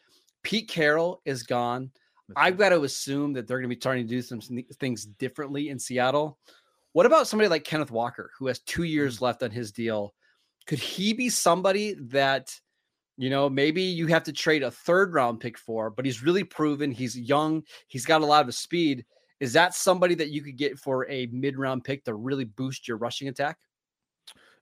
Pete 0.44 0.70
Carroll 0.70 1.22
is 1.26 1.44
gone. 1.44 1.92
I've 2.36 2.58
got 2.58 2.70
to 2.70 2.84
assume 2.84 3.34
that 3.34 3.48
they're 3.48 3.58
going 3.58 3.70
to 3.70 3.76
be 3.76 3.80
starting 3.80 4.08
to 4.08 4.10
do 4.10 4.22
some 4.22 4.40
things 4.80 5.06
differently 5.06 5.70
in 5.70 5.78
Seattle. 5.78 6.38
What 6.94 7.06
about 7.06 7.28
somebody 7.28 7.50
like 7.50 7.64
Kenneth 7.64 7.92
Walker, 7.92 8.32
who 8.38 8.48
has 8.48 8.60
two 8.60 8.84
years 8.84 9.18
mm. 9.18 9.22
left 9.22 9.44
on 9.44 9.52
his 9.52 9.72
deal? 9.72 10.14
Could 10.70 10.78
he 10.78 11.14
be 11.14 11.30
somebody 11.30 11.96
that, 12.12 12.54
you 13.18 13.32
know, 13.32 13.50
maybe 13.50 13.82
you 13.82 14.06
have 14.06 14.22
to 14.26 14.32
trade 14.32 14.62
a 14.62 14.70
third 14.70 15.16
round 15.16 15.40
pick 15.40 15.58
for, 15.58 15.90
but 15.90 16.06
he's 16.06 16.22
really 16.22 16.44
proven 16.44 16.92
he's 16.92 17.18
young, 17.18 17.64
he's 17.88 18.06
got 18.06 18.22
a 18.22 18.26
lot 18.28 18.48
of 18.48 18.54
speed. 18.54 19.04
Is 19.40 19.52
that 19.54 19.74
somebody 19.74 20.14
that 20.14 20.30
you 20.30 20.44
could 20.44 20.58
get 20.58 20.78
for 20.78 21.10
a 21.10 21.26
mid 21.32 21.58
round 21.58 21.86
pick 21.86 22.04
to 22.04 22.14
really 22.14 22.46
boost 22.46 22.88
your 22.88 22.98
rushing 22.98 23.30
attack? 23.30 23.58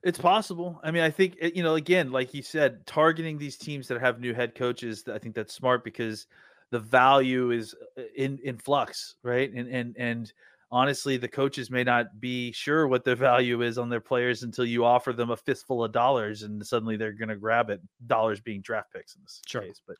It's 0.02 0.18
possible. 0.18 0.80
I 0.82 0.92
mean, 0.92 1.02
I 1.02 1.10
think 1.10 1.36
eh, 1.42 1.50
you 1.54 1.62
know, 1.62 1.74
again, 1.74 2.10
like 2.10 2.32
you 2.32 2.40
said, 2.40 2.86
targeting 2.86 3.36
these 3.36 3.58
teams 3.58 3.86
that 3.88 4.00
have 4.00 4.18
new 4.18 4.32
head 4.32 4.54
coaches, 4.54 5.04
I 5.12 5.18
think 5.18 5.34
that's 5.34 5.52
smart 5.52 5.84
because 5.84 6.26
the 6.70 6.78
value 6.78 7.50
is 7.50 7.74
eh, 7.98 8.04
in 8.16 8.38
in 8.42 8.56
flux, 8.56 9.16
right? 9.22 9.52
And 9.52 9.68
and 9.68 9.94
and 9.98 10.32
honestly, 10.70 11.16
the 11.16 11.28
coaches 11.28 11.70
may 11.70 11.84
not 11.84 12.20
be 12.20 12.52
sure 12.52 12.86
what 12.86 13.04
their 13.04 13.16
value 13.16 13.62
is 13.62 13.78
on 13.78 13.88
their 13.88 14.00
players 14.00 14.42
until 14.42 14.64
you 14.64 14.84
offer 14.84 15.12
them 15.12 15.30
a 15.30 15.36
fistful 15.36 15.84
of 15.84 15.92
dollars, 15.92 16.42
and 16.42 16.64
suddenly 16.66 16.96
they're 16.96 17.12
going 17.12 17.28
to 17.28 17.36
grab 17.36 17.70
it. 17.70 17.80
Dollars 18.06 18.40
being 18.40 18.60
draft 18.60 18.92
picks 18.92 19.14
in 19.14 19.22
this 19.22 19.40
sure. 19.46 19.62
case, 19.62 19.80
but 19.86 19.96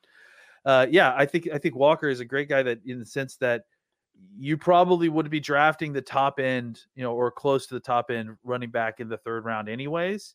uh, 0.65 0.87
yeah, 0.91 1.15
I 1.17 1.27
think 1.27 1.49
I 1.53 1.59
think 1.59 1.75
Walker 1.75 2.09
is 2.09 2.21
a 2.21 2.25
great 2.25 2.49
guy 2.49 2.63
that 2.63 2.81
in 2.85 2.99
the 2.99 3.07
sense 3.07 3.37
that 3.37 3.65
you 4.37 4.57
probably 4.57 5.09
would 5.09 5.31
be 5.31 5.41
drafting 5.41 5.93
the 5.93 6.03
top 6.03 6.41
end, 6.41 6.81
you 6.95 7.03
know, 7.03 7.15
or 7.15 7.31
close 7.31 7.67
to 7.67 7.75
the 7.75 7.81
top 7.81 8.11
end 8.11 8.37
running 8.45 8.71
back 8.71 9.01
in 9.01 9.09
the 9.09 9.17
third 9.17 9.45
round, 9.45 9.69
anyways. 9.69 10.35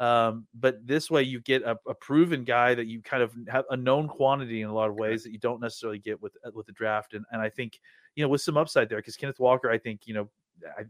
Um, 0.00 0.46
but 0.54 0.84
this 0.86 1.10
way, 1.10 1.22
you 1.22 1.40
get 1.40 1.62
a, 1.62 1.78
a, 1.86 1.94
proven 1.94 2.42
guy 2.42 2.74
that 2.74 2.86
you 2.86 3.00
kind 3.00 3.22
of 3.22 3.32
have 3.48 3.64
a 3.70 3.76
known 3.76 4.08
quantity 4.08 4.62
in 4.62 4.68
a 4.68 4.74
lot 4.74 4.90
of 4.90 4.96
ways 4.96 5.22
that 5.22 5.30
you 5.30 5.38
don't 5.38 5.60
necessarily 5.60 6.00
get 6.00 6.20
with 6.20 6.36
with 6.52 6.66
the 6.66 6.72
draft. 6.72 7.14
And 7.14 7.24
and 7.30 7.40
I 7.40 7.48
think 7.48 7.78
you 8.16 8.24
know 8.24 8.28
with 8.28 8.40
some 8.40 8.56
upside 8.56 8.88
there 8.88 8.98
because 8.98 9.16
Kenneth 9.16 9.40
Walker, 9.40 9.70
I 9.70 9.78
think 9.78 10.06
you 10.06 10.14
know 10.14 10.28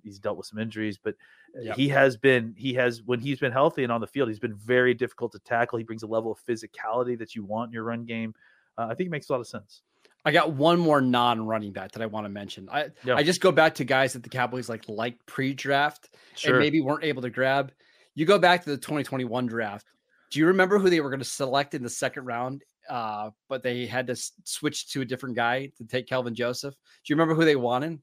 he's 0.02 0.18
dealt 0.18 0.36
with 0.36 0.46
some 0.46 0.58
injuries, 0.58 0.98
but 1.02 1.14
uh, 1.56 1.62
yep. 1.62 1.76
he 1.76 1.88
has 1.88 2.16
been 2.16 2.54
he 2.56 2.74
has 2.74 3.02
when 3.02 3.20
he's 3.20 3.38
been 3.38 3.52
healthy 3.52 3.82
and 3.82 3.92
on 3.92 4.00
the 4.00 4.06
field, 4.06 4.28
he's 4.28 4.38
been 4.38 4.54
very 4.54 4.94
difficult 4.94 5.32
to 5.32 5.38
tackle. 5.40 5.78
He 5.78 5.84
brings 5.84 6.02
a 6.02 6.06
level 6.06 6.32
of 6.32 6.38
physicality 6.44 7.18
that 7.18 7.34
you 7.34 7.44
want 7.44 7.70
in 7.70 7.74
your 7.74 7.84
run 7.84 8.04
game. 8.04 8.34
Uh, 8.76 8.88
I 8.90 8.94
think 8.94 9.08
it 9.08 9.10
makes 9.10 9.28
a 9.28 9.32
lot 9.32 9.40
of 9.40 9.46
sense. 9.46 9.82
I 10.26 10.32
got 10.32 10.52
one 10.52 10.78
more 10.78 11.02
non-running 11.02 11.72
back 11.72 11.92
that 11.92 12.02
I 12.02 12.06
want 12.06 12.24
to 12.24 12.30
mention. 12.30 12.68
I 12.72 12.88
yeah. 13.04 13.14
I 13.14 13.22
just 13.22 13.40
go 13.40 13.52
back 13.52 13.74
to 13.76 13.84
guys 13.84 14.14
that 14.14 14.22
the 14.22 14.28
Cowboys 14.28 14.68
like 14.68 14.88
like 14.88 15.16
pre-draft 15.26 16.10
sure. 16.34 16.54
and 16.54 16.60
maybe 16.60 16.80
weren't 16.80 17.04
able 17.04 17.22
to 17.22 17.30
grab. 17.30 17.72
You 18.14 18.26
go 18.26 18.38
back 18.38 18.64
to 18.64 18.70
the 18.70 18.76
2021 18.76 19.46
draft. 19.46 19.86
Do 20.30 20.38
you 20.38 20.46
remember 20.46 20.78
who 20.78 20.88
they 20.88 21.00
were 21.00 21.10
going 21.10 21.20
to 21.20 21.24
select 21.24 21.74
in 21.74 21.82
the 21.82 21.90
second 21.90 22.24
round? 22.24 22.62
Uh, 22.88 23.30
but 23.48 23.62
they 23.62 23.86
had 23.86 24.06
to 24.08 24.16
switch 24.44 24.90
to 24.92 25.00
a 25.00 25.04
different 25.04 25.36
guy 25.36 25.70
to 25.78 25.84
take 25.84 26.06
Kelvin 26.06 26.34
Joseph. 26.34 26.74
Do 26.74 27.12
you 27.12 27.16
remember 27.16 27.34
who 27.34 27.44
they 27.44 27.56
wanted? 27.56 27.98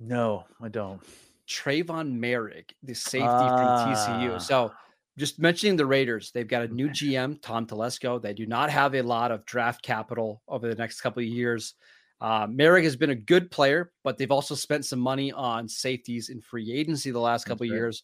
No, 0.00 0.44
I 0.60 0.68
don't. 0.68 1.00
Tre'von 1.48 2.18
Moehrig, 2.18 2.70
the 2.82 2.94
safety 2.94 3.26
from 3.26 3.94
TCU. 3.94 4.40
So 4.40 4.72
just 5.16 5.38
mentioning 5.38 5.76
the 5.76 5.86
Raiders, 5.86 6.30
they've 6.32 6.48
got 6.48 6.62
a 6.62 6.68
new 6.68 6.88
GM, 6.88 7.40
Tom 7.42 7.66
Telesco. 7.66 8.20
They 8.20 8.32
do 8.32 8.46
not 8.46 8.70
have 8.70 8.94
a 8.94 9.02
lot 9.02 9.30
of 9.30 9.44
draft 9.44 9.82
capital 9.82 10.42
over 10.48 10.68
the 10.68 10.74
next 10.74 11.00
couple 11.00 11.22
of 11.22 11.28
years. 11.28 11.74
Uh, 12.20 12.46
Moehrig 12.46 12.84
has 12.84 12.96
been 12.96 13.10
a 13.10 13.14
good 13.14 13.50
player, 13.50 13.92
but 14.02 14.16
they've 14.16 14.30
also 14.30 14.54
spent 14.54 14.84
some 14.84 14.98
money 14.98 15.30
on 15.32 15.68
safeties 15.68 16.30
in 16.30 16.40
free 16.40 16.72
agency 16.72 17.10
the 17.10 17.20
last 17.20 17.44
couple 17.44 17.64
of 17.64 17.70
years. 17.72 18.02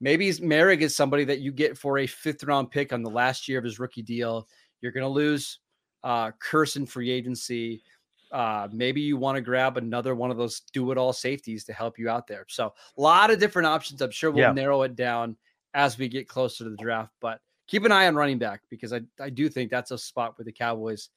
Maybe 0.00 0.28
Moehrig 0.30 0.80
is 0.80 0.94
somebody 0.96 1.24
that 1.24 1.40
you 1.40 1.52
get 1.52 1.78
for 1.78 1.98
a 1.98 2.06
fifth 2.06 2.44
round 2.44 2.70
pick 2.70 2.92
on 2.92 3.02
the 3.02 3.10
last 3.10 3.48
year 3.48 3.58
of 3.58 3.64
his 3.64 3.78
rookie 3.78 4.02
deal. 4.02 4.48
You're 4.82 4.92
going 4.92 5.04
to 5.04 5.08
lose 5.08 5.60
uh, 6.04 6.32
Kearse 6.32 6.76
in 6.76 6.84
free 6.84 7.10
agency. 7.10 7.82
Uh, 8.30 8.68
maybe 8.72 9.00
you 9.00 9.16
want 9.16 9.36
to 9.36 9.40
grab 9.40 9.76
another 9.76 10.14
one 10.14 10.30
of 10.30 10.36
those 10.36 10.60
do 10.72 10.90
it 10.90 10.98
all 10.98 11.12
safeties 11.12 11.64
to 11.64 11.72
help 11.72 11.98
you 11.98 12.08
out 12.08 12.26
there. 12.26 12.44
So, 12.48 12.74
a 12.96 13.00
lot 13.00 13.30
of 13.30 13.38
different 13.38 13.66
options. 13.66 14.02
I'm 14.02 14.10
sure 14.10 14.30
we'll 14.30 14.40
yeah. 14.40 14.52
narrow 14.52 14.82
it 14.82 14.96
down 14.96 15.36
as 15.74 15.96
we 15.96 16.08
get 16.08 16.28
closer 16.28 16.64
to 16.64 16.70
the 16.70 16.76
draft. 16.76 17.12
But 17.20 17.40
keep 17.66 17.84
an 17.84 17.92
eye 17.92 18.06
on 18.06 18.14
running 18.14 18.38
back 18.38 18.62
because 18.68 18.92
I, 18.92 19.00
I 19.20 19.30
do 19.30 19.48
think 19.48 19.70
that's 19.70 19.90
a 19.90 19.98
spot 19.98 20.36
where 20.36 20.44
the 20.44 20.52
Cowboys 20.52 21.10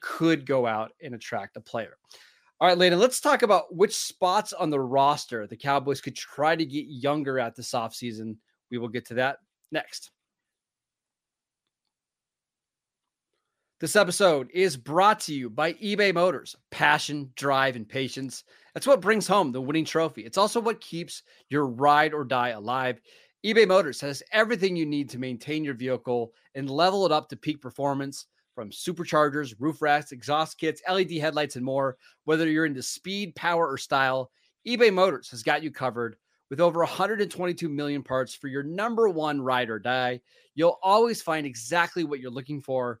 could 0.00 0.46
go 0.46 0.66
out 0.66 0.92
and 1.02 1.14
attract 1.14 1.56
a 1.56 1.60
player. 1.60 1.96
All 2.60 2.68
right, 2.68 2.76
Landon, 2.76 3.00
let's 3.00 3.20
talk 3.20 3.42
about 3.42 3.74
which 3.74 3.96
spots 3.96 4.52
on 4.52 4.68
the 4.68 4.80
roster 4.80 5.46
the 5.46 5.56
Cowboys 5.56 6.00
could 6.00 6.14
try 6.14 6.54
to 6.54 6.64
get 6.64 6.86
younger 6.86 7.38
at 7.38 7.56
this 7.56 7.72
offseason. 7.72 8.36
We 8.70 8.78
will 8.78 8.88
get 8.88 9.06
to 9.06 9.14
that 9.14 9.38
next. 9.72 10.10
This 13.80 13.96
episode 13.96 14.50
is 14.52 14.76
brought 14.76 15.20
to 15.20 15.34
you 15.34 15.48
by 15.48 15.72
eBay 15.72 16.12
Motors. 16.12 16.54
Passion, 16.70 17.30
drive, 17.34 17.76
and 17.76 17.88
patience. 17.88 18.44
That's 18.74 18.86
what 18.86 19.00
brings 19.00 19.26
home 19.26 19.52
the 19.52 19.60
winning 19.60 19.86
trophy. 19.86 20.22
It's 20.22 20.36
also 20.36 20.60
what 20.60 20.82
keeps 20.82 21.22
your 21.48 21.66
ride 21.66 22.12
or 22.12 22.24
die 22.24 22.50
alive 22.50 23.00
eBay 23.42 23.66
Motors 23.66 24.02
has 24.02 24.22
everything 24.32 24.76
you 24.76 24.84
need 24.84 25.08
to 25.08 25.18
maintain 25.18 25.64
your 25.64 25.72
vehicle 25.72 26.34
and 26.54 26.68
level 26.68 27.06
it 27.06 27.12
up 27.12 27.30
to 27.30 27.38
peak 27.38 27.62
performance 27.62 28.26
from 28.54 28.68
superchargers, 28.68 29.54
roof 29.58 29.80
racks, 29.80 30.12
exhaust 30.12 30.58
kits, 30.58 30.82
LED 30.86 31.12
headlights, 31.12 31.56
and 31.56 31.64
more. 31.64 31.96
Whether 32.24 32.50
you're 32.50 32.66
into 32.66 32.82
speed, 32.82 33.34
power, 33.34 33.66
or 33.66 33.78
style, 33.78 34.30
eBay 34.68 34.92
Motors 34.92 35.30
has 35.30 35.42
got 35.42 35.62
you 35.62 35.70
covered 35.70 36.16
with 36.50 36.60
over 36.60 36.80
122 36.80 37.66
million 37.66 38.02
parts 38.02 38.34
for 38.34 38.48
your 38.48 38.62
number 38.62 39.08
one 39.08 39.40
ride 39.40 39.70
or 39.70 39.78
die. 39.78 40.20
You'll 40.54 40.78
always 40.82 41.22
find 41.22 41.46
exactly 41.46 42.04
what 42.04 42.20
you're 42.20 42.30
looking 42.30 42.60
for. 42.60 43.00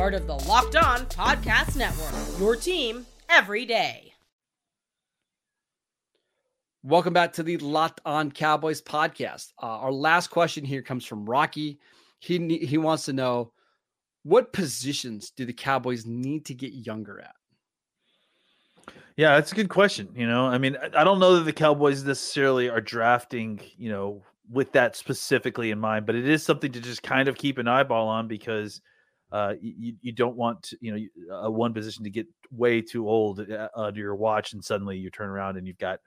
part 0.00 0.14
of 0.14 0.26
the 0.26 0.34
Locked 0.48 0.76
On 0.76 1.04
Podcast 1.08 1.76
Network. 1.76 2.40
Your 2.40 2.56
team 2.56 3.04
every 3.28 3.66
day. 3.66 4.14
Welcome 6.82 7.12
back 7.12 7.34
to 7.34 7.42
the 7.42 7.58
Locked 7.58 8.00
On 8.06 8.32
Cowboys 8.32 8.80
podcast. 8.80 9.52
Uh, 9.62 9.66
our 9.66 9.92
last 9.92 10.28
question 10.28 10.64
here 10.64 10.80
comes 10.80 11.04
from 11.04 11.28
Rocky. 11.28 11.80
He 12.18 12.56
he 12.56 12.78
wants 12.78 13.04
to 13.04 13.12
know 13.12 13.52
what 14.22 14.54
positions 14.54 15.32
do 15.32 15.44
the 15.44 15.52
Cowboys 15.52 16.06
need 16.06 16.46
to 16.46 16.54
get 16.54 16.72
younger 16.72 17.20
at? 17.20 17.34
Yeah, 19.18 19.34
that's 19.34 19.52
a 19.52 19.54
good 19.54 19.68
question. 19.68 20.08
You 20.16 20.26
know, 20.26 20.46
I 20.46 20.56
mean, 20.56 20.78
I 20.96 21.04
don't 21.04 21.18
know 21.18 21.36
that 21.36 21.44
the 21.44 21.52
Cowboys 21.52 22.04
necessarily 22.04 22.70
are 22.70 22.80
drafting, 22.80 23.60
you 23.76 23.90
know, 23.90 24.22
with 24.50 24.72
that 24.72 24.96
specifically 24.96 25.70
in 25.70 25.78
mind, 25.78 26.06
but 26.06 26.14
it 26.14 26.26
is 26.26 26.42
something 26.42 26.72
to 26.72 26.80
just 26.80 27.02
kind 27.02 27.28
of 27.28 27.36
keep 27.36 27.58
an 27.58 27.68
eyeball 27.68 28.08
on 28.08 28.28
because 28.28 28.80
uh, 29.32 29.54
you, 29.60 29.94
you 30.00 30.12
don't 30.12 30.36
want 30.36 30.72
you 30.80 30.92
know, 30.92 31.36
a 31.42 31.50
one 31.50 31.72
position 31.72 32.04
to 32.04 32.10
get 32.10 32.26
way 32.50 32.80
too 32.80 33.08
old 33.08 33.40
uh, 33.50 33.68
under 33.74 34.00
your 34.00 34.16
watch 34.16 34.52
and 34.52 34.64
suddenly 34.64 34.96
you 34.96 35.10
turn 35.10 35.28
around 35.28 35.56
and 35.56 35.66
you've 35.66 35.78
got 35.78 36.00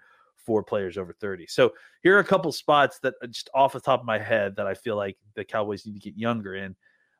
four 0.45 0.63
players 0.63 0.97
over 0.97 1.13
30. 1.13 1.47
So 1.47 1.73
here 2.01 2.15
are 2.15 2.19
a 2.19 2.25
couple 2.25 2.51
spots 2.51 2.99
that 2.99 3.15
uh, 3.21 3.27
just 3.27 3.49
off 3.53 3.73
the 3.73 3.79
top 3.79 4.01
of 4.01 4.05
my 4.05 4.19
head 4.19 4.55
that 4.57 4.67
I 4.67 4.73
feel 4.73 4.95
like 4.95 5.17
the 5.35 5.43
Cowboys 5.43 5.85
need 5.85 5.93
to 5.93 5.99
get 5.99 6.17
younger 6.17 6.55
in. 6.55 6.75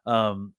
Um, 0.06 0.54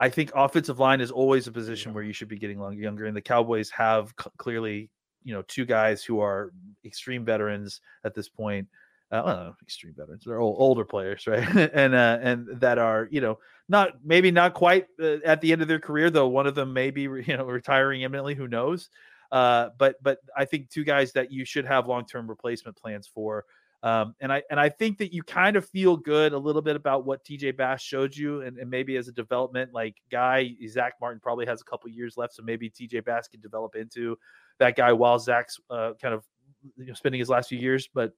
I 0.00 0.08
think 0.08 0.30
offensive 0.34 0.78
line 0.78 1.00
is 1.00 1.10
always 1.10 1.46
a 1.46 1.52
position 1.52 1.94
where 1.94 2.04
you 2.04 2.12
should 2.12 2.28
be 2.28 2.38
getting 2.38 2.58
younger, 2.74 3.06
and 3.06 3.16
the 3.16 3.22
Cowboys 3.22 3.70
have 3.70 4.14
clearly, 4.36 4.90
you 5.24 5.34
know, 5.34 5.42
two 5.42 5.64
guys 5.64 6.04
who 6.04 6.20
are 6.20 6.52
extreme 6.84 7.24
veterans 7.24 7.80
at 8.04 8.14
this 8.14 8.28
point. 8.28 8.68
Uh, 9.12 9.22
well, 9.24 9.56
extreme 9.62 9.94
veterans. 9.96 10.24
They're 10.26 10.40
old, 10.40 10.56
older 10.58 10.84
players, 10.84 11.26
right? 11.26 11.46
and 11.74 11.94
uh, 11.94 12.18
and 12.20 12.60
that 12.60 12.78
are 12.78 13.08
you 13.10 13.20
know 13.20 13.38
not 13.68 13.92
maybe 14.04 14.30
not 14.30 14.54
quite 14.54 14.86
uh, 15.00 15.18
at 15.24 15.40
the 15.40 15.52
end 15.52 15.62
of 15.62 15.68
their 15.68 15.78
career, 15.78 16.10
though. 16.10 16.28
One 16.28 16.46
of 16.46 16.54
them 16.54 16.72
may 16.72 16.90
be 16.90 17.02
you 17.02 17.36
know 17.36 17.44
retiring 17.44 18.02
imminently. 18.02 18.34
Who 18.34 18.48
knows? 18.48 18.88
Uh, 19.30 19.70
but 19.78 19.96
but 20.02 20.18
I 20.36 20.44
think 20.44 20.70
two 20.70 20.84
guys 20.84 21.12
that 21.12 21.30
you 21.30 21.44
should 21.44 21.66
have 21.66 21.86
long 21.86 22.06
term 22.06 22.28
replacement 22.28 22.76
plans 22.76 23.06
for. 23.06 23.44
Um, 23.82 24.14
and 24.20 24.32
I 24.32 24.42
and 24.50 24.58
I 24.58 24.68
think 24.68 24.98
that 24.98 25.12
you 25.12 25.22
kind 25.22 25.54
of 25.54 25.68
feel 25.68 25.96
good 25.96 26.32
a 26.32 26.38
little 26.38 26.62
bit 26.62 26.74
about 26.74 27.06
what 27.06 27.24
TJ 27.24 27.56
Bass 27.56 27.80
showed 27.82 28.16
you, 28.16 28.40
and, 28.40 28.58
and 28.58 28.68
maybe 28.68 28.96
as 28.96 29.06
a 29.06 29.12
development 29.12 29.72
like 29.72 29.96
guy, 30.10 30.50
Zack 30.66 30.94
Martin 31.00 31.20
probably 31.20 31.46
has 31.46 31.60
a 31.60 31.64
couple 31.64 31.88
years 31.90 32.16
left, 32.16 32.34
so 32.34 32.42
maybe 32.42 32.70
TJ 32.70 33.04
Bass 33.04 33.28
can 33.28 33.40
develop 33.40 33.76
into 33.76 34.18
that 34.58 34.74
guy 34.74 34.92
while 34.92 35.18
Zack's 35.20 35.60
uh, 35.70 35.92
kind 36.02 36.14
of 36.14 36.24
you 36.76 36.86
know, 36.86 36.94
spending 36.94 37.18
his 37.20 37.28
last 37.28 37.48
few 37.48 37.58
years. 37.58 37.88
But 37.92 38.12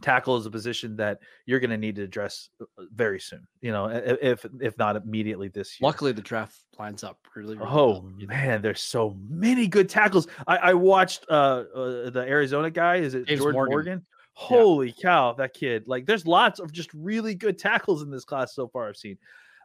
tackle 0.00 0.36
is 0.36 0.46
a 0.46 0.50
position 0.50 0.96
that 0.96 1.18
you're 1.46 1.60
going 1.60 1.70
to 1.70 1.76
need 1.76 1.96
to 1.96 2.02
address 2.02 2.48
uh, 2.60 2.64
very 2.94 3.20
soon. 3.20 3.46
You 3.60 3.72
know, 3.72 3.86
if 3.86 4.46
if 4.60 4.78
not 4.78 4.96
immediately 4.96 5.48
this 5.48 5.80
year. 5.80 5.86
Luckily, 5.86 6.12
the 6.12 6.22
draft 6.22 6.56
lines 6.78 7.04
up 7.04 7.18
really. 7.34 7.56
really 7.56 7.68
oh 7.70 7.86
well. 7.86 8.12
man, 8.28 8.62
there's 8.62 8.82
so 8.82 9.16
many 9.28 9.66
good 9.66 9.88
tackles. 9.88 10.28
I, 10.46 10.56
I 10.56 10.74
watched 10.74 11.26
uh, 11.28 11.64
uh, 11.74 12.10
the 12.10 12.24
Arizona 12.26 12.70
guy. 12.70 12.96
Is 12.96 13.14
it 13.14 13.26
James 13.26 13.40
Jordan 13.40 13.54
Morgan? 13.54 13.72
Morgan? 13.74 14.06
Holy 14.34 14.88
yeah. 14.88 15.02
cow, 15.02 15.32
that 15.32 15.54
kid! 15.54 15.84
Like, 15.86 16.04
there's 16.04 16.26
lots 16.26 16.60
of 16.60 16.70
just 16.70 16.92
really 16.92 17.34
good 17.34 17.58
tackles 17.58 18.02
in 18.02 18.10
this 18.10 18.24
class 18.24 18.54
so 18.54 18.68
far. 18.68 18.88
I've 18.88 18.96
seen. 18.96 19.16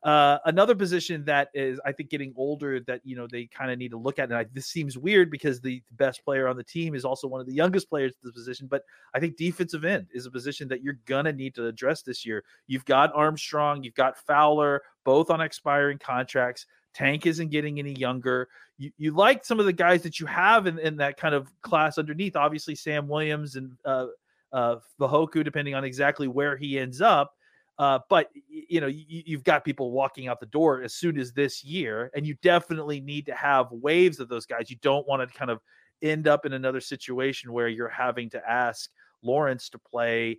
Uh, 0.03 0.39
another 0.45 0.73
position 0.73 1.23
that 1.25 1.49
is, 1.53 1.79
I 1.85 1.91
think, 1.91 2.09
getting 2.09 2.33
older 2.35 2.79
that 2.81 3.01
you 3.03 3.15
know 3.15 3.27
they 3.27 3.45
kind 3.45 3.71
of 3.71 3.77
need 3.77 3.91
to 3.91 3.97
look 3.97 4.17
at. 4.17 4.29
And 4.29 4.37
I, 4.37 4.45
this 4.51 4.67
seems 4.67 4.97
weird 4.97 5.29
because 5.29 5.61
the 5.61 5.83
best 5.91 6.25
player 6.25 6.47
on 6.47 6.57
the 6.57 6.63
team 6.63 6.95
is 6.95 7.05
also 7.05 7.27
one 7.27 7.39
of 7.39 7.45
the 7.45 7.53
youngest 7.53 7.87
players 7.87 8.13
in 8.13 8.27
this 8.27 8.33
position. 8.33 8.67
But 8.67 8.83
I 9.13 9.19
think 9.19 9.37
defensive 9.37 9.85
end 9.85 10.07
is 10.11 10.25
a 10.25 10.31
position 10.31 10.67
that 10.69 10.81
you're 10.81 10.97
gonna 11.05 11.33
need 11.33 11.53
to 11.55 11.67
address 11.67 12.01
this 12.01 12.25
year. 12.25 12.43
You've 12.65 12.85
got 12.85 13.13
Armstrong, 13.13 13.83
you've 13.83 13.93
got 13.93 14.17
Fowler, 14.17 14.81
both 15.03 15.29
on 15.29 15.39
expiring 15.39 15.99
contracts. 15.99 16.65
Tank 16.93 17.25
isn't 17.25 17.49
getting 17.49 17.79
any 17.79 17.93
younger. 17.93 18.47
You, 18.77 18.91
you 18.97 19.11
like 19.11 19.45
some 19.45 19.59
of 19.59 19.65
the 19.65 19.73
guys 19.73 20.01
that 20.01 20.19
you 20.19 20.25
have 20.25 20.65
in, 20.65 20.79
in 20.79 20.97
that 20.97 21.17
kind 21.17 21.35
of 21.35 21.47
class 21.61 21.97
underneath. 21.97 22.35
Obviously, 22.35 22.75
Sam 22.75 23.07
Williams 23.07 23.55
and 23.55 23.71
uh, 23.85 24.07
uh, 24.51 24.77
Fehoko, 24.99 25.43
depending 25.43 25.75
on 25.75 25.83
exactly 25.83 26.27
where 26.27 26.57
he 26.57 26.79
ends 26.79 27.01
up. 27.01 27.33
Uh, 27.79 27.99
but 28.09 28.29
you 28.47 28.79
know, 28.79 28.87
you, 28.87 29.37
have 29.37 29.43
got 29.43 29.65
people 29.65 29.91
walking 29.91 30.27
out 30.27 30.39
the 30.39 30.45
door 30.45 30.83
as 30.83 30.93
soon 30.93 31.17
as 31.17 31.33
this 31.33 31.63
year, 31.63 32.11
and 32.13 32.27
you 32.27 32.35
definitely 32.43 32.99
need 32.99 33.25
to 33.25 33.33
have 33.33 33.71
waves 33.71 34.19
of 34.19 34.29
those 34.29 34.45
guys. 34.45 34.69
You 34.69 34.77
don't 34.81 35.07
want 35.07 35.27
to 35.27 35.37
kind 35.37 35.49
of 35.49 35.59
end 36.01 36.27
up 36.27 36.45
in 36.45 36.53
another 36.53 36.81
situation 36.81 37.51
where 37.53 37.67
you're 37.67 37.89
having 37.89 38.29
to 38.31 38.49
ask 38.49 38.89
Lawrence 39.23 39.69
to 39.69 39.79
play, 39.79 40.37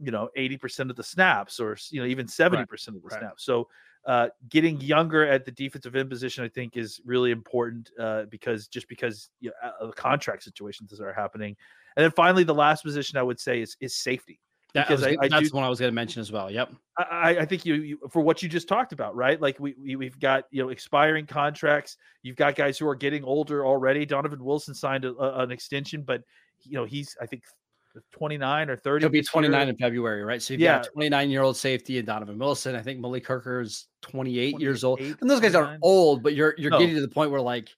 you 0.00 0.10
know, 0.10 0.28
80% 0.36 0.90
of 0.90 0.96
the 0.96 1.02
snaps 1.02 1.60
or 1.60 1.76
you 1.90 2.00
know, 2.00 2.06
even 2.06 2.26
70% 2.26 2.52
right. 2.52 2.70
of 2.70 2.94
the 2.94 3.00
right. 3.02 3.18
snaps. 3.18 3.44
So 3.44 3.68
uh, 4.06 4.28
getting 4.48 4.80
younger 4.80 5.26
at 5.26 5.44
the 5.44 5.50
defensive 5.50 5.94
end 5.96 6.08
position, 6.08 6.44
I 6.44 6.48
think, 6.48 6.76
is 6.76 7.00
really 7.04 7.30
important 7.30 7.90
uh, 7.98 8.24
because 8.30 8.68
just 8.68 8.88
because 8.88 9.30
you 9.40 9.50
know, 9.62 9.90
contract 9.92 10.42
situations 10.42 10.90
that 10.90 11.04
are 11.04 11.12
happening. 11.12 11.56
And 11.96 12.04
then 12.04 12.12
finally, 12.12 12.44
the 12.44 12.54
last 12.54 12.84
position 12.84 13.18
I 13.18 13.22
would 13.22 13.40
say 13.40 13.60
is 13.60 13.76
is 13.80 13.94
safety. 13.94 14.40
Because 14.86 15.04
I, 15.04 15.16
I, 15.20 15.28
that's 15.28 15.50
do, 15.50 15.56
one 15.56 15.64
I 15.64 15.68
was 15.68 15.78
going 15.78 15.90
to 15.90 15.94
mention 15.94 16.20
as 16.20 16.30
well. 16.30 16.50
Yep. 16.50 16.72
I, 16.98 17.38
I 17.38 17.44
think 17.44 17.64
you, 17.64 17.74
you, 17.74 17.98
for 18.10 18.20
what 18.20 18.42
you 18.42 18.48
just 18.48 18.68
talked 18.68 18.92
about, 18.92 19.14
right? 19.14 19.40
Like 19.40 19.58
we, 19.60 19.74
we 19.96 20.04
have 20.04 20.18
got 20.18 20.44
you 20.50 20.62
know 20.62 20.68
expiring 20.70 21.26
contracts. 21.26 21.96
You've 22.22 22.36
got 22.36 22.56
guys 22.56 22.78
who 22.78 22.88
are 22.88 22.96
getting 22.96 23.24
older 23.24 23.64
already. 23.66 24.04
Donovan 24.04 24.44
Wilson 24.44 24.74
signed 24.74 25.04
a, 25.04 25.14
a, 25.16 25.44
an 25.44 25.50
extension, 25.50 26.02
but 26.02 26.22
you 26.62 26.76
know 26.76 26.84
he's 26.84 27.16
I 27.20 27.26
think 27.26 27.42
29 28.12 28.70
or 28.70 28.76
30. 28.76 29.02
He'll 29.02 29.10
be 29.10 29.22
29 29.22 29.60
year. 29.60 29.68
in 29.68 29.76
February, 29.76 30.22
right? 30.22 30.42
So 30.42 30.54
you've 30.54 30.60
yeah. 30.60 30.78
got 30.78 30.92
29 30.92 31.30
year 31.30 31.42
old 31.42 31.56
safety 31.56 31.98
and 31.98 32.06
Donovan 32.06 32.38
Wilson. 32.38 32.74
I 32.74 32.82
think 32.82 33.00
Malik 33.00 33.26
Hooker 33.26 33.60
is 33.60 33.86
28 34.02 34.60
years 34.60 34.84
old. 34.84 35.00
And 35.00 35.30
those 35.30 35.40
guys 35.40 35.54
are 35.54 35.78
old, 35.82 36.22
but 36.22 36.34
you're 36.34 36.54
you're 36.58 36.70
no. 36.70 36.78
getting 36.78 36.94
to 36.94 37.00
the 37.00 37.08
point 37.08 37.30
where 37.30 37.40
like 37.40 37.68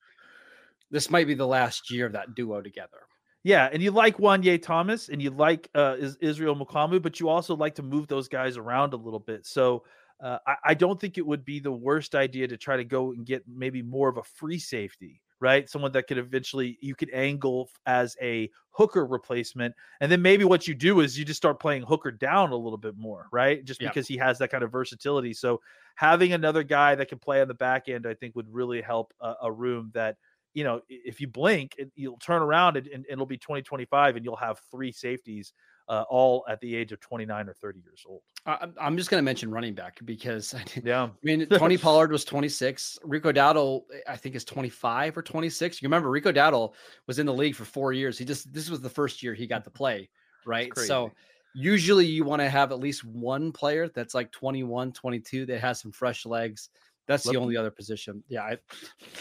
this 0.91 1.11
might 1.11 1.27
be 1.27 1.35
the 1.35 1.47
last 1.47 1.91
year 1.91 2.07
of 2.07 2.13
that 2.13 2.35
duo 2.35 2.61
together. 2.61 2.99
Yeah, 3.43 3.71
and 3.73 3.83
you 3.83 3.91
like 3.91 4.19
Juanyeh 4.19 4.61
Thomas 4.61 5.09
and 5.09 5.23
you 5.23 5.31
like 5.31 5.71
uh, 5.75 5.97
Israel 6.21 6.55
Mukuamu, 6.55 7.01
but 7.01 7.21
you 7.21 7.29
also 7.29 7.57
like 7.57 7.75
to 7.77 7.83
move 7.83 8.07
those 8.07 8.29
guys 8.29 8.57
around 8.57 8.93
a 8.93 8.97
little 8.97 9.19
bit. 9.19 9.47
So 9.47 9.85
uh, 10.23 10.39
I, 10.47 10.55
I, 10.65 10.75
don't 10.75 11.01
think 11.01 11.17
it 11.17 11.27
would 11.27 11.47
be 11.47 11.61
the 11.61 11.73
worst 11.73 12.15
idea 12.15 12.47
to 12.49 12.59
try 12.59 12.77
to 12.77 12.85
go 12.85 13.13
and 13.13 13.25
get 13.25 13.43
maybe 13.49 13.81
more 13.81 14.11
of 14.11 14.19
a 14.19 14.23
free 14.23 14.59
safety, 14.59 15.23
right? 15.41 15.71
Someone 15.71 15.93
that 15.93 16.07
could 16.07 16.19
eventually 16.19 16.77
you 16.83 16.95
could 16.95 17.11
angle 17.15 17.71
as 17.87 18.15
a 18.21 18.51
hooker 18.71 19.07
replacement, 19.07 19.75
and 20.03 20.13
then 20.13 20.21
maybe 20.21 20.45
what 20.45 20.69
you 20.69 20.75
do 20.75 21.01
is 21.01 21.19
you 21.19 21.25
just 21.25 21.39
start 21.39 21.59
playing 21.59 21.83
hooker 21.83 22.11
down 22.11 22.51
a 22.53 22.57
little 22.57 22.77
bit 22.77 22.99
more, 22.99 23.29
right? 23.33 23.65
Just 23.65 23.81
because 23.81 24.07
he 24.07 24.19
has 24.19 24.37
that 24.39 24.51
kind 24.51 24.63
of 24.63 24.71
versatility. 24.71 25.33
So 25.33 25.63
having 25.95 26.35
another 26.35 26.63
guy 26.63 26.95
that 26.95 27.09
can 27.09 27.19
play 27.19 27.41
on 27.41 27.49
the 27.49 27.55
back 27.55 27.89
end, 27.89 28.07
I 28.07 28.13
think, 28.13 28.37
would 28.37 28.53
really 28.53 28.83
help 28.83 29.15
a, 29.21 29.35
a 29.45 29.53
room 29.53 29.91
that 29.95 30.17
you 30.55 30.65
know, 30.65 30.81
if 30.89 31.21
you 31.21 31.29
blink, 31.29 31.77
you'll 31.95 32.19
turn 32.19 32.43
around 32.43 32.77
and, 32.77 32.87
and, 32.89 33.07
it'll 33.09 33.27
be 33.27 33.39
2025 33.39 34.17
and 34.17 34.25
you'll 34.25 34.37
have 34.37 34.61
three 34.71 34.91
safeties 34.91 35.53
uh, 35.89 36.05
all 36.09 36.45
at 36.49 36.61
the 36.61 36.75
age 36.75 36.93
of 36.93 37.01
29 37.01 37.49
or 37.49 37.55
30 37.55 37.81
years 37.81 38.05
old. 38.07 38.23
I'm 38.47 38.97
just 38.97 39.11
going 39.11 39.21
to 39.21 39.25
mention 39.25 39.51
running 39.51 39.75
back 39.75 39.99
because 40.05 40.55
I 40.55 40.65
yeah, 40.83 41.05
I 41.05 41.11
mean, 41.23 41.47
Tony 41.47 41.79
Pollard 41.79 42.11
was 42.11 42.25
26. 42.25 42.99
Rico 43.05 43.33
Dowdle, 43.33 43.83
I 44.09 44.17
think, 44.17 44.35
is 44.35 44.45
25 44.45 45.19
or 45.19 45.23
26. 45.23 45.83
You 45.83 45.87
remember 45.87 46.11
Rico 46.11 46.33
Dowdle 46.33 46.73
was 47.07 47.19
in 47.19 47.27
the 47.27 47.35
league 47.35 47.55
for 47.55 47.65
four 47.65 47.93
years. 47.93 48.19
He 48.19 48.25
just, 48.25 48.53
this 48.53 48.71
was 48.71 48.81
the 48.81 48.91
first 48.91 49.23
year 49.23 49.35
he 49.35 49.47
got 49.47 49.65
to 49.65 49.71
play, 49.71 50.09
right? 50.47 50.77
So 50.77 51.11
usually 51.55 52.07
you 52.07 52.25
want 52.25 52.41
to 52.41 52.49
have 52.49 52.73
at 52.73 52.79
least 52.79 53.05
one 53.05 53.53
player 53.53 53.89
that's 53.89 54.15
like 54.15 54.31
21, 54.33 54.93
22 54.93 55.47
that 55.47 55.61
has 55.61 55.81
some 55.81 55.93
fresh 55.93 56.27
legs 56.27 56.71
that's 57.07 57.29
the 57.29 57.37
only 57.37 57.57
other 57.57 57.71
position. 57.71 58.23
Yeah. 58.29 58.43
I, 58.43 58.59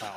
wow. 0.00 0.16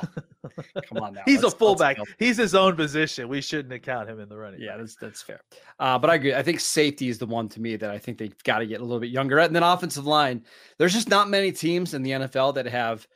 Come 0.88 0.98
on 1.02 1.14
now. 1.14 1.22
He's 1.24 1.42
let's, 1.42 1.54
a 1.54 1.58
fullback. 1.58 1.96
He's 2.18 2.36
his 2.36 2.54
own 2.54 2.76
position. 2.76 3.28
We 3.28 3.40
shouldn't 3.40 3.74
account 3.74 4.08
him 4.08 4.20
in 4.20 4.28
the 4.28 4.36
running. 4.36 4.60
Yeah, 4.60 4.76
that's 4.76 4.94
that's 4.96 5.22
fair. 5.22 5.40
Uh, 5.78 5.98
but 5.98 6.10
I 6.10 6.14
agree. 6.14 6.34
I 6.34 6.42
think 6.42 6.60
safety 6.60 7.08
is 7.08 7.18
the 7.18 7.26
one 7.26 7.48
to 7.50 7.60
me 7.60 7.76
that 7.76 7.90
I 7.90 7.98
think 7.98 8.18
they've 8.18 8.42
got 8.44 8.60
to 8.60 8.66
get 8.66 8.80
a 8.80 8.84
little 8.84 9.00
bit 9.00 9.10
younger 9.10 9.38
at. 9.40 9.46
And 9.46 9.56
then 9.56 9.62
offensive 9.62 10.06
line. 10.06 10.44
There's 10.78 10.92
just 10.92 11.08
not 11.08 11.28
many 11.28 11.50
teams 11.50 11.94
in 11.94 12.02
the 12.02 12.10
NFL 12.12 12.54
that 12.54 12.66
have 12.66 13.06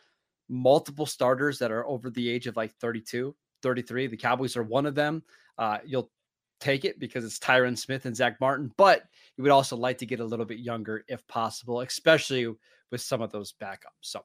multiple 0.48 1.06
starters 1.06 1.58
that 1.58 1.70
are 1.70 1.86
over 1.86 2.10
the 2.10 2.28
age 2.28 2.46
of 2.46 2.56
like 2.56 2.74
32, 2.80 3.34
33. 3.62 4.06
The 4.08 4.16
Cowboys 4.16 4.56
are 4.56 4.62
one 4.62 4.86
of 4.86 4.94
them. 4.94 5.22
Uh, 5.56 5.78
you'll 5.84 6.10
take 6.60 6.84
it 6.84 6.98
because 6.98 7.24
it's 7.24 7.38
Tyron 7.38 7.76
Smith 7.76 8.06
and 8.06 8.16
Zack 8.16 8.40
Martin, 8.40 8.72
but 8.76 9.02
you 9.36 9.42
would 9.42 9.52
also 9.52 9.76
like 9.76 9.98
to 9.98 10.06
get 10.06 10.20
a 10.20 10.24
little 10.24 10.46
bit 10.46 10.58
younger 10.58 11.04
if 11.08 11.26
possible, 11.28 11.80
especially 11.80 12.52
with 12.90 13.00
some 13.00 13.20
of 13.20 13.30
those 13.30 13.52
backups. 13.60 14.00
So 14.00 14.24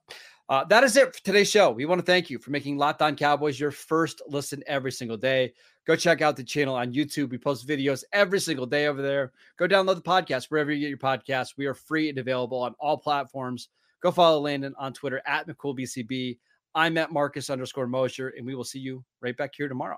uh, 0.49 0.63
that 0.65 0.83
is 0.83 0.95
it 0.97 1.13
for 1.13 1.23
today's 1.23 1.49
show. 1.49 1.71
We 1.71 1.85
want 1.85 1.99
to 1.99 2.05
thank 2.05 2.29
you 2.29 2.39
for 2.39 2.51
making 2.51 2.77
Locked 2.77 3.01
On 3.01 3.15
Cowboys 3.15 3.59
your 3.59 3.71
first 3.71 4.21
listen 4.27 4.63
every 4.67 4.91
single 4.91 5.17
day. 5.17 5.53
Go 5.85 5.95
check 5.95 6.21
out 6.21 6.37
the 6.37 6.43
channel 6.43 6.75
on 6.75 6.93
YouTube. 6.93 7.29
We 7.29 7.37
post 7.37 7.67
videos 7.67 8.03
every 8.13 8.39
single 8.39 8.65
day 8.65 8.87
over 8.87 9.01
there. 9.01 9.33
Go 9.57 9.67
download 9.67 9.95
the 9.95 10.01
podcast 10.01 10.45
wherever 10.45 10.71
you 10.71 10.79
get 10.79 10.89
your 10.89 10.97
podcasts. 10.97 11.57
We 11.57 11.65
are 11.65 11.73
free 11.73 12.09
and 12.09 12.17
available 12.17 12.61
on 12.61 12.73
all 12.79 12.97
platforms. 12.97 13.69
Go 14.01 14.11
follow 14.11 14.39
Landon 14.39 14.73
on 14.77 14.93
Twitter 14.93 15.21
at 15.25 15.47
McCoolBCB. 15.47 16.37
I'm 16.75 16.97
at 16.97 17.11
Marcus 17.11 17.49
underscore 17.49 17.87
Mosher, 17.87 18.29
and 18.29 18.45
we 18.45 18.55
will 18.55 18.63
see 18.63 18.79
you 18.79 19.03
right 19.21 19.37
back 19.37 19.51
here 19.55 19.67
tomorrow. 19.67 19.97